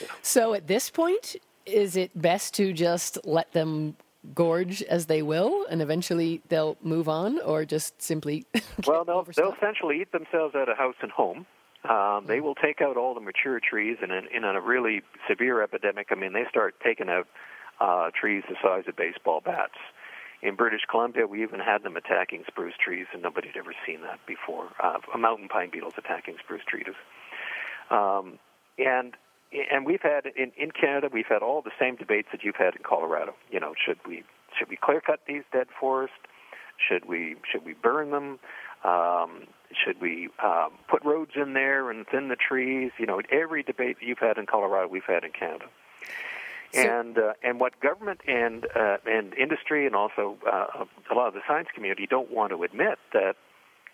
You 0.00 0.06
know? 0.06 0.14
So 0.22 0.54
at 0.54 0.66
this 0.66 0.90
point, 0.90 1.36
is 1.66 1.96
it 1.96 2.10
best 2.20 2.54
to 2.54 2.72
just 2.72 3.18
let 3.24 3.52
them 3.52 3.96
gorge 4.34 4.82
as 4.82 5.06
they 5.06 5.22
will, 5.22 5.66
and 5.68 5.82
eventually 5.82 6.42
they'll 6.48 6.76
move 6.82 7.08
on, 7.08 7.40
or 7.40 7.64
just 7.64 8.00
simply. 8.00 8.46
well, 8.86 9.04
they'll 9.04 9.26
they'll 9.36 9.54
essentially 9.54 10.00
eat 10.00 10.12
themselves 10.12 10.54
out 10.54 10.68
of 10.68 10.76
house 10.76 10.96
and 11.02 11.10
home. 11.10 11.46
Um, 11.88 12.26
they 12.26 12.40
will 12.40 12.54
take 12.54 12.80
out 12.80 12.96
all 12.96 13.12
the 13.14 13.20
mature 13.20 13.58
trees, 13.58 13.98
and 14.00 14.12
in, 14.12 14.28
in 14.32 14.44
a 14.44 14.60
really 14.60 15.02
severe 15.28 15.62
epidemic, 15.62 16.08
I 16.10 16.14
mean, 16.14 16.32
they 16.32 16.44
start 16.48 16.76
taking 16.82 17.08
out 17.08 17.26
uh, 17.82 18.10
trees 18.18 18.44
the 18.48 18.56
size 18.62 18.84
of 18.86 18.96
baseball 18.96 19.40
bats. 19.44 19.78
In 20.40 20.54
British 20.56 20.82
Columbia, 20.90 21.26
we 21.26 21.42
even 21.42 21.60
had 21.60 21.82
them 21.82 21.96
attacking 21.96 22.44
spruce 22.46 22.74
trees, 22.82 23.06
and 23.12 23.22
nobody 23.22 23.48
had 23.48 23.56
ever 23.56 23.74
seen 23.86 24.02
that 24.02 24.18
before. 24.26 24.68
Uh, 24.82 24.98
mountain 25.18 25.48
pine 25.48 25.70
beetles 25.70 25.94
attacking 25.96 26.36
spruce 26.42 26.62
trees. 26.66 26.94
Um, 27.90 28.38
and 28.78 29.14
and 29.70 29.84
we've 29.84 30.02
had 30.02 30.26
in, 30.26 30.50
in 30.56 30.70
Canada, 30.70 31.08
we've 31.12 31.26
had 31.28 31.42
all 31.42 31.60
the 31.60 31.70
same 31.78 31.96
debates 31.96 32.28
that 32.32 32.42
you've 32.42 32.56
had 32.56 32.74
in 32.74 32.82
Colorado. 32.82 33.34
You 33.50 33.60
know, 33.60 33.74
should 33.84 33.98
we 34.06 34.24
should 34.58 34.68
we 34.68 34.76
clear 34.76 35.00
cut 35.00 35.20
these 35.26 35.42
dead 35.52 35.66
forests? 35.78 36.16
Should 36.76 37.04
we 37.04 37.36
should 37.50 37.64
we 37.64 37.74
burn 37.74 38.10
them? 38.10 38.38
Um, 38.84 39.44
should 39.72 40.00
we 40.00 40.28
um, 40.42 40.72
put 40.88 41.04
roads 41.04 41.32
in 41.36 41.52
there 41.52 41.90
and 41.90 42.06
thin 42.08 42.28
the 42.28 42.36
trees? 42.36 42.90
You 42.98 43.06
know, 43.06 43.20
every 43.30 43.62
debate 43.62 43.98
that 44.00 44.06
you've 44.06 44.18
had 44.18 44.38
in 44.38 44.46
Colorado, 44.46 44.88
we've 44.88 45.04
had 45.06 45.22
in 45.22 45.30
Canada. 45.30 45.66
So, 46.72 46.80
and 46.80 47.18
uh, 47.18 47.32
and 47.42 47.60
what 47.60 47.78
government 47.80 48.20
and 48.26 48.66
uh, 48.74 48.96
and 49.04 49.34
industry 49.34 49.86
and 49.86 49.94
also 49.94 50.38
uh, 50.50 50.84
a 51.10 51.14
lot 51.14 51.28
of 51.28 51.34
the 51.34 51.40
science 51.46 51.68
community 51.74 52.06
don't 52.08 52.30
want 52.30 52.50
to 52.50 52.62
admit 52.62 52.98
that, 53.12 53.34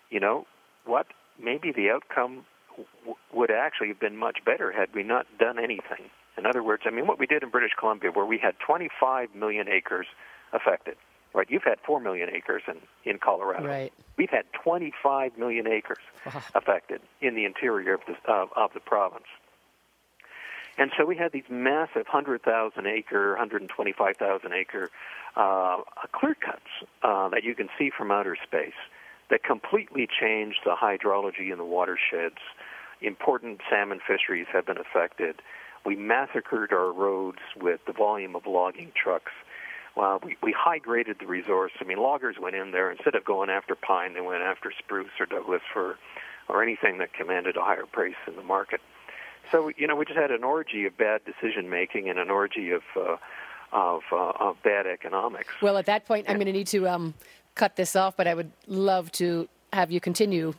you 0.09 0.19
know, 0.19 0.45
what 0.85 1.07
maybe 1.37 1.71
the 1.71 1.89
outcome 1.89 2.45
w- 2.69 3.15
would 3.33 3.51
actually 3.51 3.89
have 3.89 3.99
been 3.99 4.15
much 4.15 4.39
better 4.45 4.71
had 4.71 4.89
we 4.93 5.03
not 5.03 5.25
done 5.37 5.59
anything. 5.59 6.09
In 6.37 6.45
other 6.45 6.63
words, 6.63 6.83
I 6.85 6.89
mean, 6.91 7.05
what 7.05 7.19
we 7.19 7.25
did 7.25 7.43
in 7.43 7.49
British 7.49 7.73
Columbia, 7.77 8.11
where 8.11 8.25
we 8.25 8.37
had 8.37 8.55
25 8.65 9.35
million 9.35 9.67
acres 9.67 10.07
affected, 10.53 10.95
right? 11.33 11.47
You've 11.49 11.63
had 11.63 11.79
4 11.85 11.99
million 11.99 12.29
acres 12.33 12.63
in, 12.67 12.77
in 13.03 13.19
Colorado. 13.19 13.67
Right. 13.67 13.91
We've 14.17 14.29
had 14.29 14.45
25 14.63 15.37
million 15.37 15.67
acres 15.67 15.97
wow. 16.25 16.41
affected 16.55 17.01
in 17.19 17.35
the 17.35 17.43
interior 17.43 17.95
of 17.95 18.01
the, 18.07 18.31
uh, 18.31 18.45
of 18.55 18.71
the 18.73 18.79
province. 18.79 19.25
And 20.79 20.91
so 20.97 21.05
we 21.05 21.17
had 21.17 21.33
these 21.33 21.43
massive 21.49 22.07
100,000 22.07 22.87
acre, 22.87 23.31
125,000 23.31 24.53
acre 24.53 24.89
uh, 25.35 25.81
clear 26.13 26.35
cuts 26.35 26.61
uh, 27.03 27.27
that 27.29 27.43
you 27.43 27.53
can 27.53 27.67
see 27.77 27.91
from 27.95 28.11
outer 28.11 28.37
space 28.41 28.79
that 29.29 29.43
completely 29.43 30.07
changed 30.07 30.59
the 30.63 30.75
hydrology 30.81 31.51
in 31.51 31.57
the 31.57 31.65
watersheds. 31.65 32.39
Important 33.01 33.59
salmon 33.69 33.99
fisheries 34.07 34.47
have 34.53 34.65
been 34.65 34.77
affected. 34.77 35.41
We 35.85 35.97
massacred 35.97 36.71
our 36.71 36.93
roads 36.93 37.39
with 37.59 37.81
the 37.85 37.93
volume 37.93 38.35
of 38.37 38.45
logging 38.47 38.93
trucks. 38.95 39.33
Well, 39.97 40.21
we, 40.23 40.37
we 40.41 40.55
high 40.57 40.79
graded 40.79 41.17
the 41.19 41.27
resource. 41.27 41.73
I 41.81 41.83
mean, 41.83 41.97
loggers 41.97 42.37
went 42.41 42.55
in 42.55 42.71
there 42.71 42.89
instead 42.89 43.15
of 43.15 43.25
going 43.25 43.49
after 43.49 43.75
pine, 43.75 44.13
they 44.13 44.21
went 44.21 44.43
after 44.43 44.71
spruce 44.79 45.11
or 45.19 45.25
Douglas 45.25 45.61
fir 45.73 45.97
or 46.47 46.63
anything 46.63 46.99
that 46.99 47.13
commanded 47.13 47.57
a 47.57 47.61
higher 47.61 47.85
price 47.85 48.15
in 48.27 48.37
the 48.37 48.43
market. 48.43 48.79
So 49.51 49.71
you 49.77 49.87
know, 49.87 49.95
we 49.95 50.05
just 50.05 50.17
had 50.17 50.31
an 50.31 50.43
orgy 50.43 50.85
of 50.85 50.97
bad 50.97 51.21
decision 51.25 51.69
making 51.69 52.09
and 52.09 52.19
an 52.19 52.29
orgy 52.29 52.71
of 52.71 52.83
uh, 52.95 53.17
of, 53.71 54.01
uh, 54.11 54.31
of 54.39 54.61
bad 54.63 54.87
economics. 54.87 55.49
Well, 55.61 55.77
at 55.77 55.85
that 55.85 56.05
point, 56.05 56.25
I'm 56.27 56.37
going 56.37 56.47
to 56.47 56.53
need 56.53 56.67
to 56.67 56.87
um, 56.87 57.13
cut 57.55 57.75
this 57.75 57.95
off, 57.95 58.17
but 58.17 58.27
I 58.27 58.33
would 58.33 58.51
love 58.67 59.11
to 59.13 59.47
have 59.73 59.91
you 59.91 59.99
continue. 59.99 60.53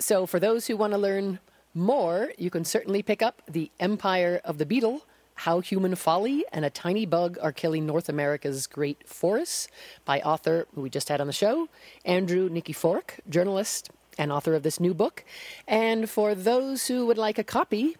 So, 0.00 0.26
for 0.26 0.40
those 0.40 0.66
who 0.66 0.76
want 0.76 0.92
to 0.92 0.98
learn 0.98 1.38
more, 1.74 2.32
you 2.38 2.50
can 2.50 2.64
certainly 2.64 3.02
pick 3.02 3.22
up 3.22 3.42
The 3.48 3.70
Empire 3.78 4.40
of 4.44 4.58
the 4.58 4.66
Beetle 4.66 5.02
How 5.34 5.60
Human 5.60 5.94
Folly 5.94 6.44
and 6.52 6.64
a 6.64 6.70
Tiny 6.70 7.06
Bug 7.06 7.38
Are 7.40 7.52
Killing 7.52 7.86
North 7.86 8.08
America's 8.08 8.66
Great 8.66 9.08
Forests 9.08 9.68
by 10.04 10.20
author 10.20 10.66
who 10.74 10.82
we 10.82 10.90
just 10.90 11.08
had 11.08 11.20
on 11.20 11.26
the 11.26 11.32
show, 11.32 11.68
Andrew 12.04 12.48
Nikiforuk, 12.48 13.20
journalist 13.28 13.90
and 14.18 14.32
author 14.32 14.54
of 14.54 14.64
this 14.64 14.80
new 14.80 14.94
book. 14.94 15.24
And 15.68 16.10
for 16.10 16.34
those 16.34 16.88
who 16.88 17.06
would 17.06 17.18
like 17.18 17.38
a 17.38 17.44
copy, 17.44 17.96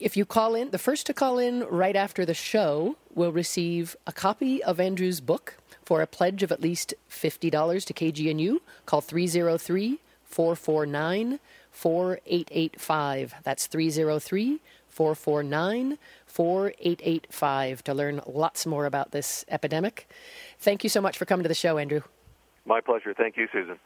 if 0.00 0.16
you 0.16 0.24
call 0.24 0.54
in, 0.54 0.70
the 0.70 0.78
first 0.78 1.06
to 1.06 1.14
call 1.14 1.38
in 1.38 1.64
right 1.64 1.94
after 1.94 2.24
the 2.24 2.34
show 2.34 2.96
will 3.14 3.32
receive 3.32 3.96
a 4.06 4.12
copy 4.12 4.62
of 4.62 4.80
Andrew's 4.80 5.20
book 5.20 5.56
for 5.84 6.00
a 6.00 6.06
pledge 6.06 6.42
of 6.42 6.50
at 6.50 6.60
least 6.60 6.94
$50 7.10 7.84
to 7.84 7.92
KGNU. 7.92 8.60
Call 8.86 9.00
303 9.00 9.98
449 10.24 11.38
4885. 11.70 13.34
That's 13.42 13.66
303 13.66 14.60
449 14.88 15.98
4885 16.26 17.84
to 17.84 17.94
learn 17.94 18.20
lots 18.26 18.66
more 18.66 18.86
about 18.86 19.10
this 19.10 19.44
epidemic. 19.48 20.08
Thank 20.58 20.82
you 20.82 20.90
so 20.90 21.00
much 21.00 21.18
for 21.18 21.24
coming 21.26 21.42
to 21.42 21.48
the 21.48 21.54
show, 21.54 21.78
Andrew. 21.78 22.00
My 22.64 22.80
pleasure. 22.80 23.14
Thank 23.14 23.36
you, 23.36 23.48
Susan. 23.52 23.78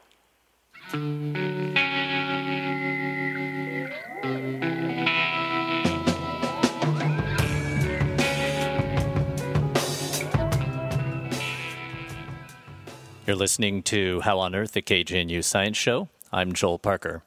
You're 13.25 13.35
listening 13.35 13.81
to 13.83 14.21
How 14.21 14.37
on 14.37 14.53
Earth, 14.53 14.73
the 14.73 14.83
KGNU 14.83 15.43
Science 15.43 15.77
Show. 15.77 16.09
I'm 16.31 16.53
Joel 16.53 16.77
Parker. 16.77 17.23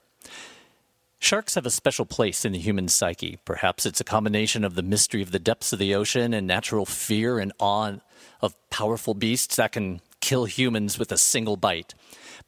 Sharks 1.18 1.56
have 1.56 1.66
a 1.66 1.72
special 1.72 2.06
place 2.06 2.44
in 2.44 2.52
the 2.52 2.58
human 2.60 2.86
psyche. 2.86 3.40
Perhaps 3.44 3.84
it's 3.84 4.00
a 4.00 4.04
combination 4.04 4.62
of 4.62 4.76
the 4.76 4.84
mystery 4.84 5.22
of 5.22 5.32
the 5.32 5.40
depths 5.40 5.72
of 5.72 5.80
the 5.80 5.96
ocean 5.96 6.32
and 6.32 6.46
natural 6.46 6.86
fear 6.86 7.40
and 7.40 7.52
awe 7.58 7.94
of 8.40 8.54
powerful 8.70 9.12
beasts 9.12 9.56
that 9.56 9.72
can 9.72 10.00
kill 10.20 10.44
humans 10.44 11.00
with 11.00 11.10
a 11.10 11.18
single 11.18 11.56
bite. 11.56 11.94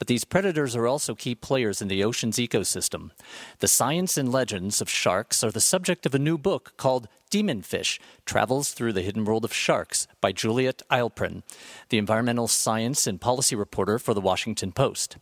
But 0.00 0.06
these 0.08 0.24
predators 0.24 0.74
are 0.74 0.88
also 0.88 1.14
key 1.14 1.34
players 1.34 1.82
in 1.82 1.88
the 1.88 2.02
ocean's 2.02 2.38
ecosystem. 2.38 3.10
The 3.58 3.68
science 3.68 4.16
and 4.16 4.32
legends 4.32 4.80
of 4.80 4.88
sharks 4.88 5.44
are 5.44 5.50
the 5.50 5.60
subject 5.60 6.06
of 6.06 6.14
a 6.14 6.18
new 6.18 6.38
book 6.38 6.72
called 6.78 7.06
Demonfish 7.30 8.00
Travels 8.24 8.72
Through 8.72 8.94
the 8.94 9.02
Hidden 9.02 9.26
World 9.26 9.44
of 9.44 9.52
Sharks 9.52 10.08
by 10.22 10.32
Juliet 10.32 10.80
Eilperin, 10.90 11.42
the 11.90 11.98
environmental 11.98 12.48
science 12.48 13.06
and 13.06 13.20
policy 13.20 13.54
reporter 13.54 13.98
for 13.98 14.14
the 14.14 14.22
Washington 14.22 14.72
Post. 14.72 15.18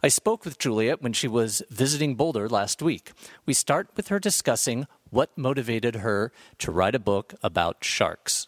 I 0.00 0.06
spoke 0.06 0.44
with 0.44 0.60
Juliet 0.60 1.02
when 1.02 1.12
she 1.12 1.26
was 1.26 1.64
visiting 1.68 2.14
Boulder 2.14 2.48
last 2.48 2.80
week. 2.80 3.10
We 3.46 3.52
start 3.52 3.88
with 3.96 4.08
her 4.08 4.20
discussing 4.20 4.86
what 5.10 5.36
motivated 5.36 5.96
her 5.96 6.30
to 6.58 6.70
write 6.70 6.94
a 6.94 7.00
book 7.00 7.34
about 7.42 7.84
sharks. 7.84 8.46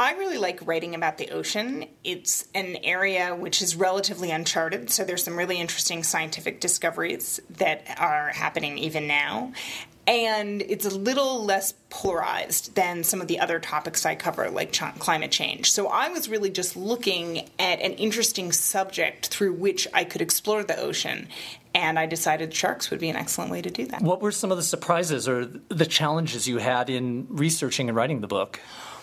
I 0.00 0.12
really 0.14 0.38
like 0.38 0.66
writing 0.66 0.94
about 0.94 1.18
the 1.18 1.28
ocean. 1.28 1.84
It's 2.04 2.48
an 2.54 2.78
area 2.84 3.36
which 3.36 3.60
is 3.60 3.76
relatively 3.76 4.30
uncharted, 4.30 4.88
so 4.88 5.04
there's 5.04 5.22
some 5.22 5.36
really 5.36 5.60
interesting 5.60 6.04
scientific 6.04 6.58
discoveries 6.58 7.38
that 7.58 7.82
are 7.98 8.28
happening 8.30 8.78
even 8.78 9.06
now. 9.06 9.52
And 10.06 10.62
it's 10.62 10.86
a 10.86 10.90
little 10.90 11.44
less 11.44 11.74
polarized 11.90 12.74
than 12.74 13.04
some 13.04 13.20
of 13.20 13.28
the 13.28 13.40
other 13.40 13.60
topics 13.60 14.06
I 14.06 14.14
cover, 14.14 14.50
like 14.50 14.72
ch- 14.72 14.98
climate 14.98 15.32
change. 15.32 15.70
So 15.70 15.88
I 15.88 16.08
was 16.08 16.30
really 16.30 16.48
just 16.48 16.78
looking 16.78 17.50
at 17.58 17.80
an 17.80 17.92
interesting 17.92 18.52
subject 18.52 19.28
through 19.28 19.52
which 19.52 19.86
I 19.92 20.04
could 20.04 20.22
explore 20.22 20.64
the 20.64 20.80
ocean 20.80 21.28
and 21.74 21.98
I 21.98 22.06
decided 22.06 22.54
sharks 22.54 22.90
would 22.90 23.00
be 23.00 23.10
an 23.10 23.16
excellent 23.16 23.50
way 23.50 23.60
to 23.60 23.70
do 23.70 23.84
that. 23.88 24.00
What 24.00 24.22
were 24.22 24.32
some 24.32 24.50
of 24.50 24.56
the 24.56 24.62
surprises 24.62 25.28
or 25.28 25.44
the 25.44 25.86
challenges 25.86 26.48
you 26.48 26.56
had 26.56 26.88
in 26.88 27.26
researching 27.28 27.90
and 27.90 27.96
writing 27.96 28.22
the 28.22 28.26
book? 28.28 28.60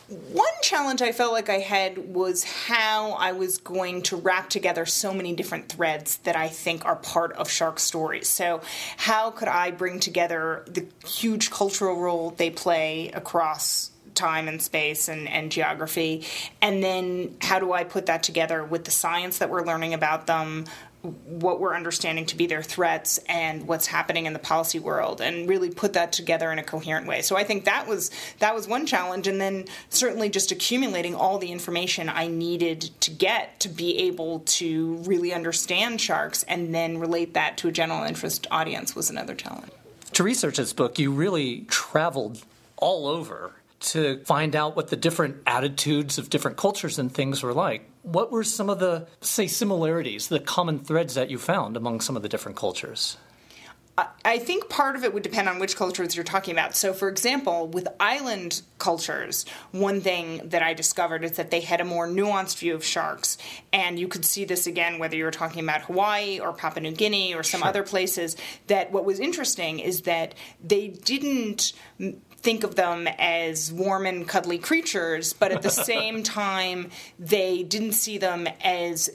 One 0.08 0.48
challenge 0.62 1.02
I 1.02 1.12
felt 1.12 1.34
like 1.34 1.50
I 1.50 1.60
had 1.60 2.13
was 2.13 2.46
how 2.46 3.12
I 3.12 3.34
was 3.34 3.58
going 3.58 4.04
to 4.04 4.15
wrap 4.15 4.50
together 4.50 4.86
so 4.86 5.13
many 5.13 5.34
different 5.34 5.67
threads 5.67 6.17
that 6.20 6.38
I 6.38 6.48
think 6.48 6.86
are 6.86 6.96
part 6.96 7.34
of 7.34 7.50
shark 7.50 7.78
stories. 7.78 8.30
So, 8.30 8.62
how 8.96 9.32
could 9.32 9.50
I 9.50 9.72
bring 9.72 10.00
together 10.00 10.63
the 10.65 10.86
huge 11.06 11.52
cultural 11.52 12.00
role 12.00 12.30
they 12.32 12.50
play 12.50 13.10
across 13.10 13.91
time 14.15 14.48
and 14.48 14.62
space 14.62 15.10
and, 15.10 15.28
and 15.28 15.52
geography? 15.52 16.26
And 16.62 16.82
then 16.82 17.36
how 17.41 17.60
do 17.60 17.74
I 17.74 17.84
put 17.84 18.06
that 18.06 18.24
together 18.24 18.63
with 18.63 18.86
the 18.86 18.91
science 18.91 19.39
that 19.39 19.50
we're 19.50 19.65
learning 19.65 19.93
about 19.93 20.26
them, 20.26 20.65
what 21.01 21.60
we're 21.60 21.75
understanding 21.75 22.25
to 22.25 22.36
be 22.36 22.47
their 22.47 22.63
threats 22.63 23.19
and 23.29 23.67
what's 23.67 23.86
happening 23.86 24.25
in 24.25 24.33
the 24.33 24.39
policy 24.39 24.79
world 24.79 25.21
and 25.21 25.47
really 25.47 25.69
put 25.69 25.93
that 25.93 26.12
together 26.12 26.51
in 26.51 26.60
a 26.60 26.63
coherent 26.63 27.07
way. 27.07 27.21
So 27.21 27.38
I 27.38 27.43
think 27.43 27.65
that 27.65 27.88
was 27.88 28.12
that 28.39 28.55
was 28.55 28.67
one 28.67 28.86
challenge 28.86 29.27
and 29.27 29.39
then 29.39 29.65
certainly 29.89 30.29
just 30.29 30.51
accumulating 30.51 31.15
all 31.15 31.38
the 31.38 31.51
information 31.51 32.10
I 32.10 32.27
needed 32.27 32.89
to 33.01 33.12
get 33.12 33.60
to 33.62 33.69
be 33.69 33.97
able 33.99 34.39
to 34.39 34.95
really 35.05 35.33
understand 35.33 36.01
sharks 36.01 36.43
and 36.43 36.73
then 36.73 36.97
relate 36.97 37.33
that 37.36 37.57
to 37.57 37.67
a 37.67 37.71
general 37.71 38.03
interest 38.03 38.47
audience 38.51 38.95
was 38.95 39.10
another 39.10 39.36
challenge. 39.36 39.71
To 40.13 40.23
research 40.23 40.57
this 40.57 40.73
book, 40.73 40.97
you 40.97 41.12
really 41.12 41.65
traveled 41.69 42.43
all 42.77 43.07
over 43.07 43.53
to 43.80 44.24
find 44.26 44.56
out 44.56 44.76
what 44.76 44.90
the 44.90 44.96
different 44.96 45.38
attitudes 45.46 46.18
of 46.18 46.30
different 46.30 46.58
cultures 46.58 46.98
and 46.98 47.12
things 47.12 47.44
were 47.44 47.54
like. 47.54 47.90
What 48.02 48.32
were 48.32 48.44
some 48.44 48.70
of 48.70 48.80
the, 48.80 49.08
say, 49.22 49.48
similarities, 49.48 50.30
the 50.30 50.40
common 50.40 50.80
threads 50.80 51.16
that 51.16 51.30
you 51.30 51.38
found 51.38 51.78
among 51.78 52.02
some 52.02 52.16
of 52.16 52.24
the 52.24 52.30
different 52.30 52.58
cultures? 52.58 53.18
I 54.24 54.38
think 54.38 54.70
part 54.70 54.96
of 54.96 55.04
it 55.04 55.12
would 55.12 55.24
depend 55.24 55.50
on 55.50 55.58
which 55.58 55.76
cultures 55.76 56.16
you're 56.16 56.24
talking 56.24 56.52
about. 56.52 56.76
So, 56.76 56.94
for 56.94 57.10
example, 57.10 57.68
with 57.68 57.88
island 58.00 58.62
cultures, 58.78 59.44
one 59.72 60.02
thing 60.02 60.50
that 60.50 60.62
I 60.62 60.76
discovered 60.76 61.24
is 61.24 61.38
that 61.38 61.50
they 61.50 61.62
had 61.62 61.82
a 61.82 61.86
more 61.86 62.08
nuanced 62.08 62.60
view 62.60 62.76
of 62.76 62.86
sharks. 62.86 63.40
And 63.74 63.98
you 63.98 64.08
could 64.08 64.24
see 64.24 64.46
this 64.46 64.68
again 64.68 65.00
whether 65.00 65.16
you 65.16 65.24
were 65.24 65.32
talking 65.32 65.63
about 65.63 65.82
Hawaii 65.82 66.40
or 66.40 66.54
Papua 66.54 66.84
New 66.84 66.92
Guinea 66.92 67.34
or 67.34 67.42
some 67.42 67.62
sure. 67.62 67.70
other 67.70 67.82
places. 67.82 68.38
That 68.68 68.92
what 68.92 69.04
was 69.04 69.20
interesting 69.20 69.80
is 69.80 70.04
that 70.04 70.36
they 70.63 70.90
didn't 70.90 71.74
think 72.38 72.63
of 72.63 72.76
them 72.76 73.08
as 73.19 73.71
warm 73.71 74.06
and 74.06 74.28
cuddly 74.28 74.58
creatures, 74.58 75.34
but 75.34 75.52
at 75.52 75.62
the 75.62 75.69
same 75.91 76.23
time, 76.23 76.89
they 77.19 77.63
didn't 77.63 77.93
see 77.93 78.17
them 78.17 78.47
as 78.63 79.10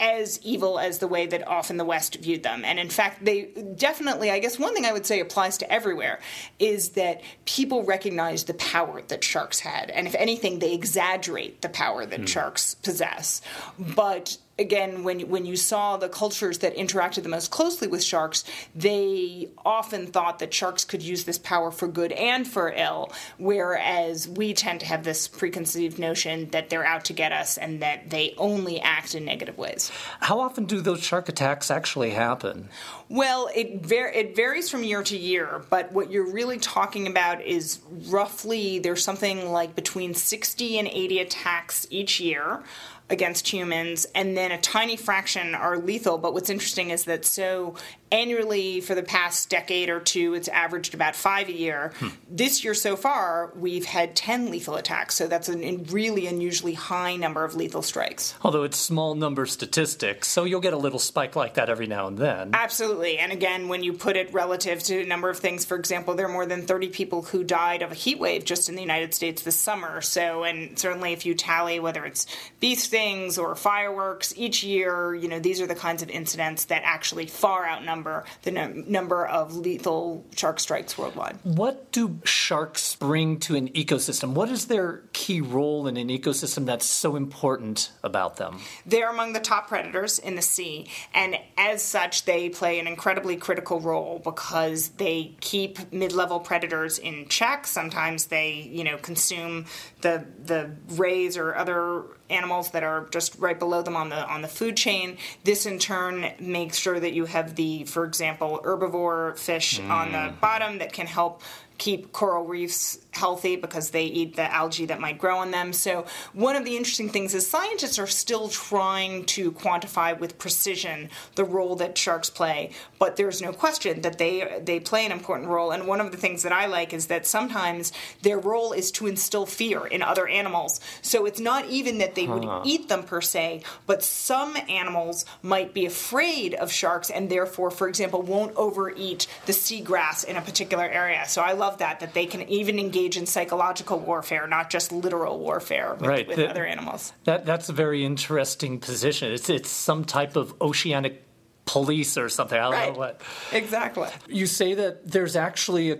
as 0.00 0.40
evil 0.42 0.78
as 0.78 0.98
the 0.98 1.08
way 1.08 1.26
that 1.26 1.46
often 1.46 1.76
the 1.76 1.84
West 1.84 2.16
viewed 2.16 2.42
them. 2.42 2.64
And 2.64 2.78
in 2.78 2.88
fact, 2.88 3.24
they 3.24 3.46
definitely, 3.76 4.30
I 4.30 4.38
guess 4.38 4.58
one 4.58 4.74
thing 4.74 4.84
I 4.84 4.92
would 4.92 5.06
say 5.06 5.20
applies 5.20 5.58
to 5.58 5.72
everywhere 5.72 6.20
is 6.58 6.90
that 6.90 7.20
people 7.46 7.82
recognize 7.82 8.44
the 8.44 8.54
power 8.54 9.02
that 9.08 9.24
sharks 9.24 9.60
had. 9.60 9.90
And 9.90 10.06
if 10.06 10.14
anything, 10.14 10.60
they 10.60 10.72
exaggerate 10.72 11.62
the 11.62 11.68
power 11.68 12.06
that 12.06 12.20
mm. 12.20 12.28
sharks 12.28 12.74
possess. 12.74 13.40
But 13.78 14.38
again, 14.58 15.04
when 15.04 15.20
when 15.28 15.46
you 15.46 15.56
saw 15.56 15.96
the 15.96 16.08
cultures 16.08 16.58
that 16.58 16.76
interacted 16.76 17.22
the 17.22 17.28
most 17.28 17.50
closely 17.50 17.86
with 17.86 18.02
sharks, 18.02 18.44
they 18.74 19.48
often 19.64 20.06
thought 20.06 20.40
that 20.40 20.52
sharks 20.52 20.84
could 20.84 21.02
use 21.02 21.24
this 21.24 21.38
power 21.38 21.70
for 21.70 21.86
good 21.86 22.12
and 22.12 22.46
for 22.46 22.72
ill, 22.72 23.12
whereas 23.38 24.28
we 24.28 24.52
tend 24.54 24.80
to 24.80 24.86
have 24.86 25.04
this 25.04 25.28
preconceived 25.28 25.98
notion 25.98 26.50
that 26.50 26.70
they're 26.70 26.84
out 26.84 27.04
to 27.04 27.12
get 27.12 27.32
us 27.32 27.56
and 27.56 27.82
that 27.82 28.10
they 28.10 28.34
only 28.36 28.80
act 28.80 29.14
in 29.14 29.24
negative 29.24 29.56
ways. 29.56 29.90
How 30.20 30.40
often 30.40 30.64
do 30.64 30.80
those 30.80 31.02
shark 31.02 31.28
attacks 31.28 31.70
actually 31.70 32.10
happen? 32.10 32.68
Well, 33.08 33.48
it 33.54 33.86
var- 33.86 34.12
it 34.12 34.34
varies 34.34 34.68
from 34.68 34.82
year 34.82 35.02
to 35.04 35.16
year, 35.16 35.62
but 35.70 35.92
what 35.92 36.10
you're 36.10 36.30
really 36.30 36.58
talking 36.58 37.06
about 37.06 37.42
is 37.42 37.78
roughly 38.08 38.78
there's 38.78 39.04
something 39.04 39.50
like 39.50 39.74
between 39.74 40.14
60 40.14 40.78
and 40.78 40.88
80 40.88 41.20
attacks 41.20 41.86
each 41.90 42.20
year 42.20 42.62
against 43.10 43.52
humans, 43.52 44.06
and 44.14 44.36
then 44.36 44.52
a 44.52 44.60
tiny 44.60 44.96
fraction 44.96 45.54
are 45.54 45.78
lethal. 45.78 46.18
But 46.18 46.34
what's 46.34 46.50
interesting 46.50 46.90
is 46.90 47.04
that 47.04 47.24
so 47.24 47.74
annually 48.10 48.80
for 48.80 48.94
the 48.94 49.02
past 49.02 49.50
decade 49.50 49.88
or 49.88 50.00
two, 50.00 50.34
it's 50.34 50.48
averaged 50.48 50.94
about 50.94 51.14
five 51.14 51.48
a 51.48 51.52
year. 51.52 51.92
Hmm. 51.98 52.08
This 52.30 52.64
year 52.64 52.74
so 52.74 52.96
far, 52.96 53.52
we've 53.56 53.84
had 53.84 54.16
10 54.16 54.50
lethal 54.50 54.76
attacks, 54.76 55.14
so 55.14 55.26
that's 55.26 55.48
a 55.48 55.76
really 55.90 56.26
unusually 56.26 56.74
high 56.74 57.16
number 57.16 57.44
of 57.44 57.54
lethal 57.54 57.82
strikes. 57.82 58.34
Although 58.42 58.64
it's 58.64 58.78
small 58.78 59.14
number 59.14 59.46
statistics, 59.46 60.28
so 60.28 60.44
you'll 60.44 60.60
get 60.60 60.72
a 60.72 60.78
little 60.78 60.98
spike 60.98 61.36
like 61.36 61.54
that 61.54 61.68
every 61.68 61.86
now 61.86 62.06
and 62.06 62.18
then. 62.18 62.50
Absolutely. 62.54 63.18
And 63.18 63.32
again, 63.32 63.68
when 63.68 63.82
you 63.82 63.92
put 63.92 64.16
it 64.16 64.32
relative 64.32 64.82
to 64.84 65.02
a 65.02 65.06
number 65.06 65.30
of 65.30 65.38
things, 65.38 65.64
for 65.64 65.76
example, 65.76 66.14
there 66.14 66.26
are 66.26 66.32
more 66.32 66.46
than 66.46 66.66
30 66.66 66.88
people 66.88 67.22
who 67.22 67.44
died 67.44 67.82
of 67.82 67.92
a 67.92 67.94
heat 67.94 68.18
wave 68.18 68.44
just 68.44 68.68
in 68.68 68.74
the 68.74 68.82
United 68.82 69.14
States 69.14 69.42
this 69.42 69.56
summer. 69.58 70.00
So, 70.00 70.44
and 70.44 70.78
certainly 70.78 71.12
if 71.12 71.26
you 71.26 71.34
tally 71.34 71.78
whether 71.80 72.04
it's 72.04 72.26
beef 72.60 72.78
stings 72.78 73.38
or 73.38 73.54
fireworks 73.54 74.32
each 74.36 74.62
year, 74.62 75.14
you 75.14 75.28
know, 75.28 75.38
these 75.38 75.60
are 75.60 75.66
the 75.66 75.74
kinds 75.74 76.02
of 76.02 76.10
incidents 76.10 76.66
that 76.66 76.82
actually 76.84 77.26
far 77.26 77.66
outnumber 77.66 77.97
number 77.98 78.24
the 78.42 78.50
number 78.50 79.26
of 79.26 79.56
lethal 79.56 80.24
shark 80.36 80.60
strikes 80.60 80.96
worldwide. 80.96 81.38
What 81.42 81.90
do 81.92 82.20
sharks 82.24 82.96
bring 82.96 83.38
to 83.40 83.56
an 83.56 83.68
ecosystem? 83.70 84.32
What 84.32 84.48
is 84.50 84.66
their 84.66 85.02
key 85.12 85.40
role 85.40 85.86
in 85.86 85.96
an 85.96 86.08
ecosystem 86.08 86.66
that's 86.66 86.86
so 86.86 87.16
important 87.16 87.90
about 88.02 88.36
them? 88.36 88.60
They're 88.86 89.10
among 89.10 89.32
the 89.32 89.40
top 89.40 89.68
predators 89.68 90.18
in 90.18 90.36
the 90.36 90.42
sea, 90.42 90.90
and 91.12 91.36
as 91.56 91.82
such, 91.82 92.24
they 92.24 92.48
play 92.48 92.78
an 92.78 92.86
incredibly 92.86 93.36
critical 93.36 93.80
role 93.80 94.20
because 94.22 94.90
they 94.90 95.36
keep 95.40 95.92
mid-level 95.92 96.40
predators 96.40 96.98
in 96.98 97.26
check. 97.28 97.66
Sometimes 97.66 98.26
they, 98.26 98.52
you 98.52 98.84
know, 98.84 98.96
consume 98.98 99.66
the 100.00 100.24
the 100.44 100.70
rays 100.90 101.36
or 101.36 101.54
other 101.54 102.04
animals 102.30 102.70
that 102.70 102.82
are 102.82 103.06
just 103.10 103.38
right 103.38 103.58
below 103.58 103.82
them 103.82 103.96
on 103.96 104.08
the 104.08 104.26
on 104.28 104.42
the 104.42 104.48
food 104.48 104.76
chain. 104.76 105.16
This 105.44 105.66
in 105.66 105.78
turn 105.78 106.32
makes 106.38 106.78
sure 106.78 106.98
that 106.98 107.12
you 107.12 107.24
have 107.26 107.54
the, 107.54 107.84
for 107.84 108.04
example, 108.04 108.60
herbivore 108.64 109.38
fish 109.38 109.80
mm. 109.80 109.90
on 109.90 110.12
the 110.12 110.18
mm. 110.18 110.40
bottom 110.40 110.78
that 110.78 110.92
can 110.92 111.06
help 111.06 111.42
keep 111.78 112.12
coral 112.12 112.44
reefs 112.44 112.98
healthy 113.18 113.56
because 113.56 113.90
they 113.90 114.04
eat 114.04 114.36
the 114.36 114.54
algae 114.54 114.86
that 114.86 115.00
might 115.00 115.18
grow 115.18 115.38
on 115.38 115.50
them. 115.50 115.72
So, 115.72 116.06
one 116.32 116.56
of 116.56 116.64
the 116.64 116.76
interesting 116.76 117.08
things 117.08 117.34
is 117.34 117.46
scientists 117.46 117.98
are 117.98 118.06
still 118.06 118.48
trying 118.48 119.24
to 119.26 119.52
quantify 119.52 120.18
with 120.18 120.38
precision 120.38 121.10
the 121.34 121.44
role 121.44 121.76
that 121.76 121.98
sharks 121.98 122.30
play, 122.30 122.70
but 122.98 123.16
there's 123.16 123.42
no 123.42 123.52
question 123.52 124.02
that 124.02 124.18
they 124.18 124.60
they 124.64 124.80
play 124.80 125.04
an 125.04 125.12
important 125.12 125.48
role. 125.48 125.72
And 125.72 125.86
one 125.86 126.00
of 126.00 126.10
the 126.12 126.16
things 126.16 126.42
that 126.44 126.52
I 126.52 126.66
like 126.66 126.92
is 126.92 127.06
that 127.06 127.26
sometimes 127.26 127.92
their 128.22 128.38
role 128.38 128.72
is 128.72 128.90
to 128.92 129.06
instill 129.06 129.46
fear 129.46 129.86
in 129.86 130.02
other 130.02 130.26
animals. 130.28 130.80
So, 131.02 131.26
it's 131.26 131.40
not 131.40 131.66
even 131.66 131.98
that 131.98 132.14
they 132.14 132.26
would 132.26 132.48
eat 132.64 132.88
them 132.88 133.02
per 133.02 133.20
se, 133.20 133.62
but 133.86 134.02
some 134.02 134.56
animals 134.68 135.24
might 135.42 135.74
be 135.74 135.86
afraid 135.86 136.54
of 136.54 136.70
sharks 136.70 137.10
and 137.10 137.28
therefore, 137.28 137.70
for 137.70 137.88
example, 137.88 138.22
won't 138.22 138.54
overeat 138.56 139.26
the 139.46 139.52
seagrass 139.52 140.24
in 140.24 140.36
a 140.36 140.42
particular 140.42 140.84
area. 140.84 141.24
So, 141.26 141.42
I 141.42 141.52
love 141.52 141.67
love 141.68 141.78
that 141.78 142.00
that 142.00 142.14
they 142.14 142.26
can 142.26 142.48
even 142.48 142.78
engage 142.78 143.16
in 143.16 143.26
psychological 143.26 143.98
warfare, 143.98 144.46
not 144.46 144.70
just 144.70 144.92
literal 144.92 145.38
warfare 145.38 145.94
with, 145.94 146.06
right. 146.06 146.26
with 146.26 146.36
the, 146.36 146.48
other 146.48 146.64
animals. 146.64 147.12
That 147.24 147.44
that's 147.44 147.68
a 147.68 147.72
very 147.72 148.04
interesting 148.04 148.80
position. 148.80 149.32
It's 149.32 149.50
it's 149.50 149.70
some 149.70 150.04
type 150.04 150.36
of 150.36 150.54
oceanic 150.60 151.24
police 151.64 152.16
or 152.16 152.28
something. 152.28 152.58
I 152.58 152.62
don't 152.62 152.72
right. 152.72 152.92
know 152.92 152.98
what. 152.98 153.20
Exactly. 153.52 154.08
You 154.28 154.46
say 154.46 154.74
that 154.74 155.10
there's 155.10 155.36
actually 155.36 155.90
a 155.90 155.98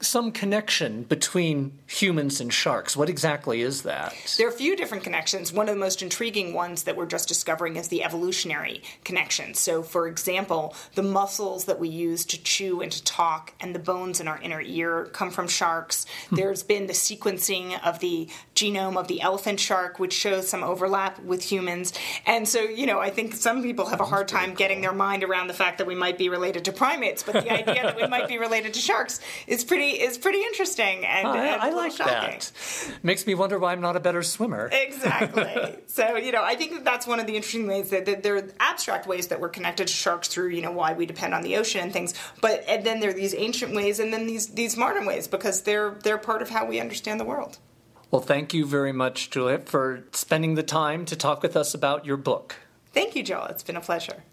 some 0.00 0.32
connection 0.32 1.02
between 1.02 1.78
humans 1.86 2.40
and 2.40 2.52
sharks. 2.52 2.96
What 2.96 3.08
exactly 3.08 3.60
is 3.60 3.82
that? 3.82 4.14
There 4.38 4.46
are 4.46 4.50
a 4.50 4.54
few 4.54 4.76
different 4.76 5.04
connections. 5.04 5.52
One 5.52 5.68
of 5.68 5.74
the 5.74 5.80
most 5.80 6.02
intriguing 6.02 6.54
ones 6.54 6.84
that 6.84 6.96
we're 6.96 7.06
just 7.06 7.28
discovering 7.28 7.76
is 7.76 7.88
the 7.88 8.02
evolutionary 8.02 8.82
connection. 9.04 9.54
So, 9.54 9.82
for 9.82 10.08
example, 10.08 10.74
the 10.94 11.02
muscles 11.02 11.66
that 11.66 11.78
we 11.78 11.88
use 11.88 12.24
to 12.26 12.42
chew 12.42 12.80
and 12.80 12.90
to 12.90 13.04
talk 13.04 13.52
and 13.60 13.74
the 13.74 13.78
bones 13.78 14.20
in 14.20 14.28
our 14.28 14.40
inner 14.40 14.60
ear 14.60 15.06
come 15.12 15.30
from 15.30 15.48
sharks. 15.48 16.06
Hmm. 16.30 16.36
There's 16.36 16.62
been 16.62 16.86
the 16.86 16.92
sequencing 16.94 17.78
of 17.84 17.98
the 18.00 18.28
genome 18.54 18.96
of 18.96 19.08
the 19.08 19.20
elephant 19.20 19.60
shark, 19.60 19.98
which 19.98 20.12
shows 20.12 20.48
some 20.48 20.62
overlap 20.62 21.18
with 21.20 21.42
humans. 21.42 21.92
And 22.26 22.48
so, 22.48 22.60
you 22.60 22.86
know, 22.86 23.00
I 23.00 23.10
think 23.10 23.34
some 23.34 23.62
people 23.62 23.86
have 23.86 24.00
a 24.00 24.06
hard 24.06 24.28
time 24.28 24.54
getting 24.54 24.80
their 24.80 24.92
mind 24.92 25.24
around 25.24 25.48
the 25.48 25.54
fact 25.54 25.78
that 25.78 25.86
we 25.86 25.94
might 25.94 26.18
be 26.18 26.28
related 26.28 26.64
to 26.66 26.72
primates, 26.72 27.22
but 27.22 27.34
the 27.34 27.50
idea 27.50 27.82
that 27.82 27.96
we 27.96 28.06
might 28.06 28.28
be 28.28 28.38
related 28.38 28.74
to 28.74 28.80
sharks 28.80 29.20
is 29.46 29.64
pretty 29.64 29.89
is 29.92 30.18
pretty 30.18 30.42
interesting 30.42 31.04
and, 31.04 31.26
oh, 31.26 31.34
and 31.34 31.60
I 31.60 31.70
like 31.70 31.92
shocking. 31.92 32.38
that. 32.38 32.52
Makes 33.02 33.26
me 33.26 33.34
wonder 33.34 33.58
why 33.58 33.72
I'm 33.72 33.80
not 33.80 33.96
a 33.96 34.00
better 34.00 34.22
swimmer. 34.22 34.68
Exactly. 34.72 35.76
so 35.86 36.16
you 36.16 36.32
know, 36.32 36.42
I 36.42 36.54
think 36.54 36.72
that 36.72 36.84
that's 36.84 37.06
one 37.06 37.20
of 37.20 37.26
the 37.26 37.36
interesting 37.36 37.66
ways 37.66 37.90
that, 37.90 38.06
that 38.06 38.22
there 38.22 38.36
are 38.36 38.48
abstract 38.60 39.06
ways 39.06 39.28
that 39.28 39.40
we're 39.40 39.48
connected 39.48 39.88
to 39.88 39.92
sharks 39.92 40.28
through 40.28 40.48
you 40.48 40.62
know 40.62 40.72
why 40.72 40.92
we 40.92 41.06
depend 41.06 41.34
on 41.34 41.42
the 41.42 41.56
ocean 41.56 41.80
and 41.80 41.92
things. 41.92 42.14
But 42.40 42.64
and 42.68 42.84
then 42.84 43.00
there 43.00 43.10
are 43.10 43.14
these 43.14 43.34
ancient 43.34 43.74
ways 43.74 43.98
and 43.98 44.12
then 44.12 44.26
these 44.26 44.48
these 44.48 44.76
modern 44.76 45.06
ways 45.06 45.28
because 45.28 45.62
they're 45.62 45.98
they're 46.02 46.18
part 46.18 46.42
of 46.42 46.50
how 46.50 46.66
we 46.66 46.80
understand 46.80 47.20
the 47.20 47.24
world. 47.24 47.58
Well, 48.10 48.22
thank 48.22 48.52
you 48.52 48.66
very 48.66 48.92
much, 48.92 49.30
Juliet, 49.30 49.68
for 49.68 50.04
spending 50.12 50.56
the 50.56 50.64
time 50.64 51.04
to 51.04 51.16
talk 51.16 51.42
with 51.42 51.56
us 51.56 51.74
about 51.74 52.04
your 52.04 52.16
book. 52.16 52.56
Thank 52.92 53.14
you, 53.14 53.22
Joel. 53.22 53.46
It's 53.46 53.62
been 53.62 53.76
a 53.76 53.80
pleasure. 53.80 54.24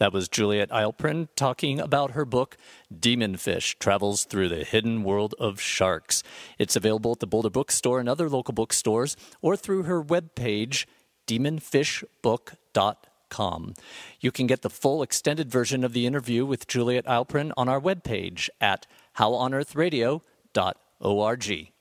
That 0.00 0.12
was 0.14 0.30
Juliet 0.30 0.70
Eilperin 0.70 1.28
talking 1.36 1.78
about 1.78 2.12
her 2.12 2.24
book, 2.24 2.56
Demon 2.98 3.36
Fish 3.36 3.76
Travels 3.78 4.24
Through 4.24 4.48
the 4.48 4.64
Hidden 4.64 5.04
World 5.04 5.34
of 5.38 5.60
Sharks. 5.60 6.22
It's 6.58 6.74
available 6.74 7.12
at 7.12 7.20
the 7.20 7.26
Boulder 7.26 7.50
Bookstore 7.50 8.00
and 8.00 8.08
other 8.08 8.30
local 8.30 8.54
bookstores 8.54 9.14
or 9.42 9.58
through 9.58 9.82
her 9.82 10.02
webpage, 10.02 10.86
demonfishbook.com. 11.26 13.74
You 14.20 14.32
can 14.32 14.46
get 14.46 14.62
the 14.62 14.70
full 14.70 15.02
extended 15.02 15.50
version 15.50 15.84
of 15.84 15.92
the 15.92 16.06
interview 16.06 16.46
with 16.46 16.66
Juliet 16.66 17.04
Eilperin 17.04 17.52
on 17.58 17.68
our 17.68 17.78
webpage 17.78 18.48
at 18.58 18.86
howonearthradio.org. 19.18 21.72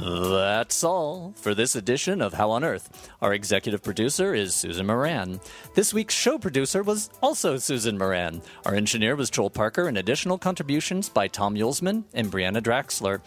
That's 0.00 0.82
all 0.82 1.34
for 1.36 1.54
this 1.54 1.76
edition 1.76 2.22
of 2.22 2.32
How 2.32 2.50
on 2.52 2.64
Earth. 2.64 3.10
Our 3.20 3.34
executive 3.34 3.82
producer 3.82 4.34
is 4.34 4.54
Susan 4.54 4.86
Moran. 4.86 5.40
This 5.74 5.92
week's 5.92 6.14
show 6.14 6.38
producer 6.38 6.82
was 6.82 7.10
also 7.22 7.58
Susan 7.58 7.98
Moran. 7.98 8.40
Our 8.64 8.74
engineer 8.74 9.14
was 9.14 9.28
Joel 9.28 9.50
Parker, 9.50 9.88
and 9.88 9.98
additional 9.98 10.38
contributions 10.38 11.10
by 11.10 11.28
Tom 11.28 11.54
Yulsman 11.54 12.04
and 12.14 12.32
Brianna 12.32 12.62
Draxler. 12.62 13.20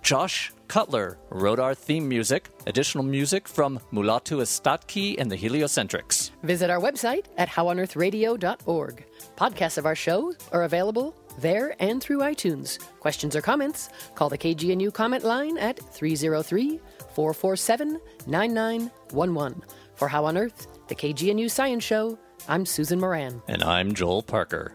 Josh 0.00 0.52
Cutler 0.68 1.18
wrote 1.28 1.58
our 1.58 1.74
theme 1.74 2.08
music. 2.08 2.48
Additional 2.66 3.04
music 3.04 3.46
from 3.46 3.78
Mulatu 3.92 4.40
Astatke 4.40 5.16
and 5.18 5.30
the 5.30 5.36
Heliocentrics. 5.36 6.30
Visit 6.44 6.70
our 6.70 6.80
website 6.80 7.26
at 7.36 7.48
howonearthradio.org. 7.50 9.04
Podcasts 9.36 9.78
of 9.78 9.84
our 9.84 9.94
show 9.94 10.32
are 10.52 10.62
available 10.62 11.14
there 11.38 11.74
and 11.78 12.02
through 12.02 12.18
iTunes. 12.18 12.78
Questions 13.00 13.36
or 13.36 13.40
comments? 13.40 13.88
Call 14.14 14.28
the 14.28 14.38
KGNU 14.38 14.92
comment 14.92 15.24
line 15.24 15.58
at 15.58 15.78
303 15.78 16.80
447 17.14 18.00
9911. 18.26 19.62
For 19.94 20.08
How 20.08 20.24
on 20.24 20.36
Earth, 20.36 20.66
the 20.88 20.94
KGNU 20.94 21.50
Science 21.50 21.84
Show, 21.84 22.18
I'm 22.48 22.66
Susan 22.66 23.00
Moran. 23.00 23.42
And 23.48 23.62
I'm 23.62 23.94
Joel 23.94 24.22
Parker. 24.22 24.74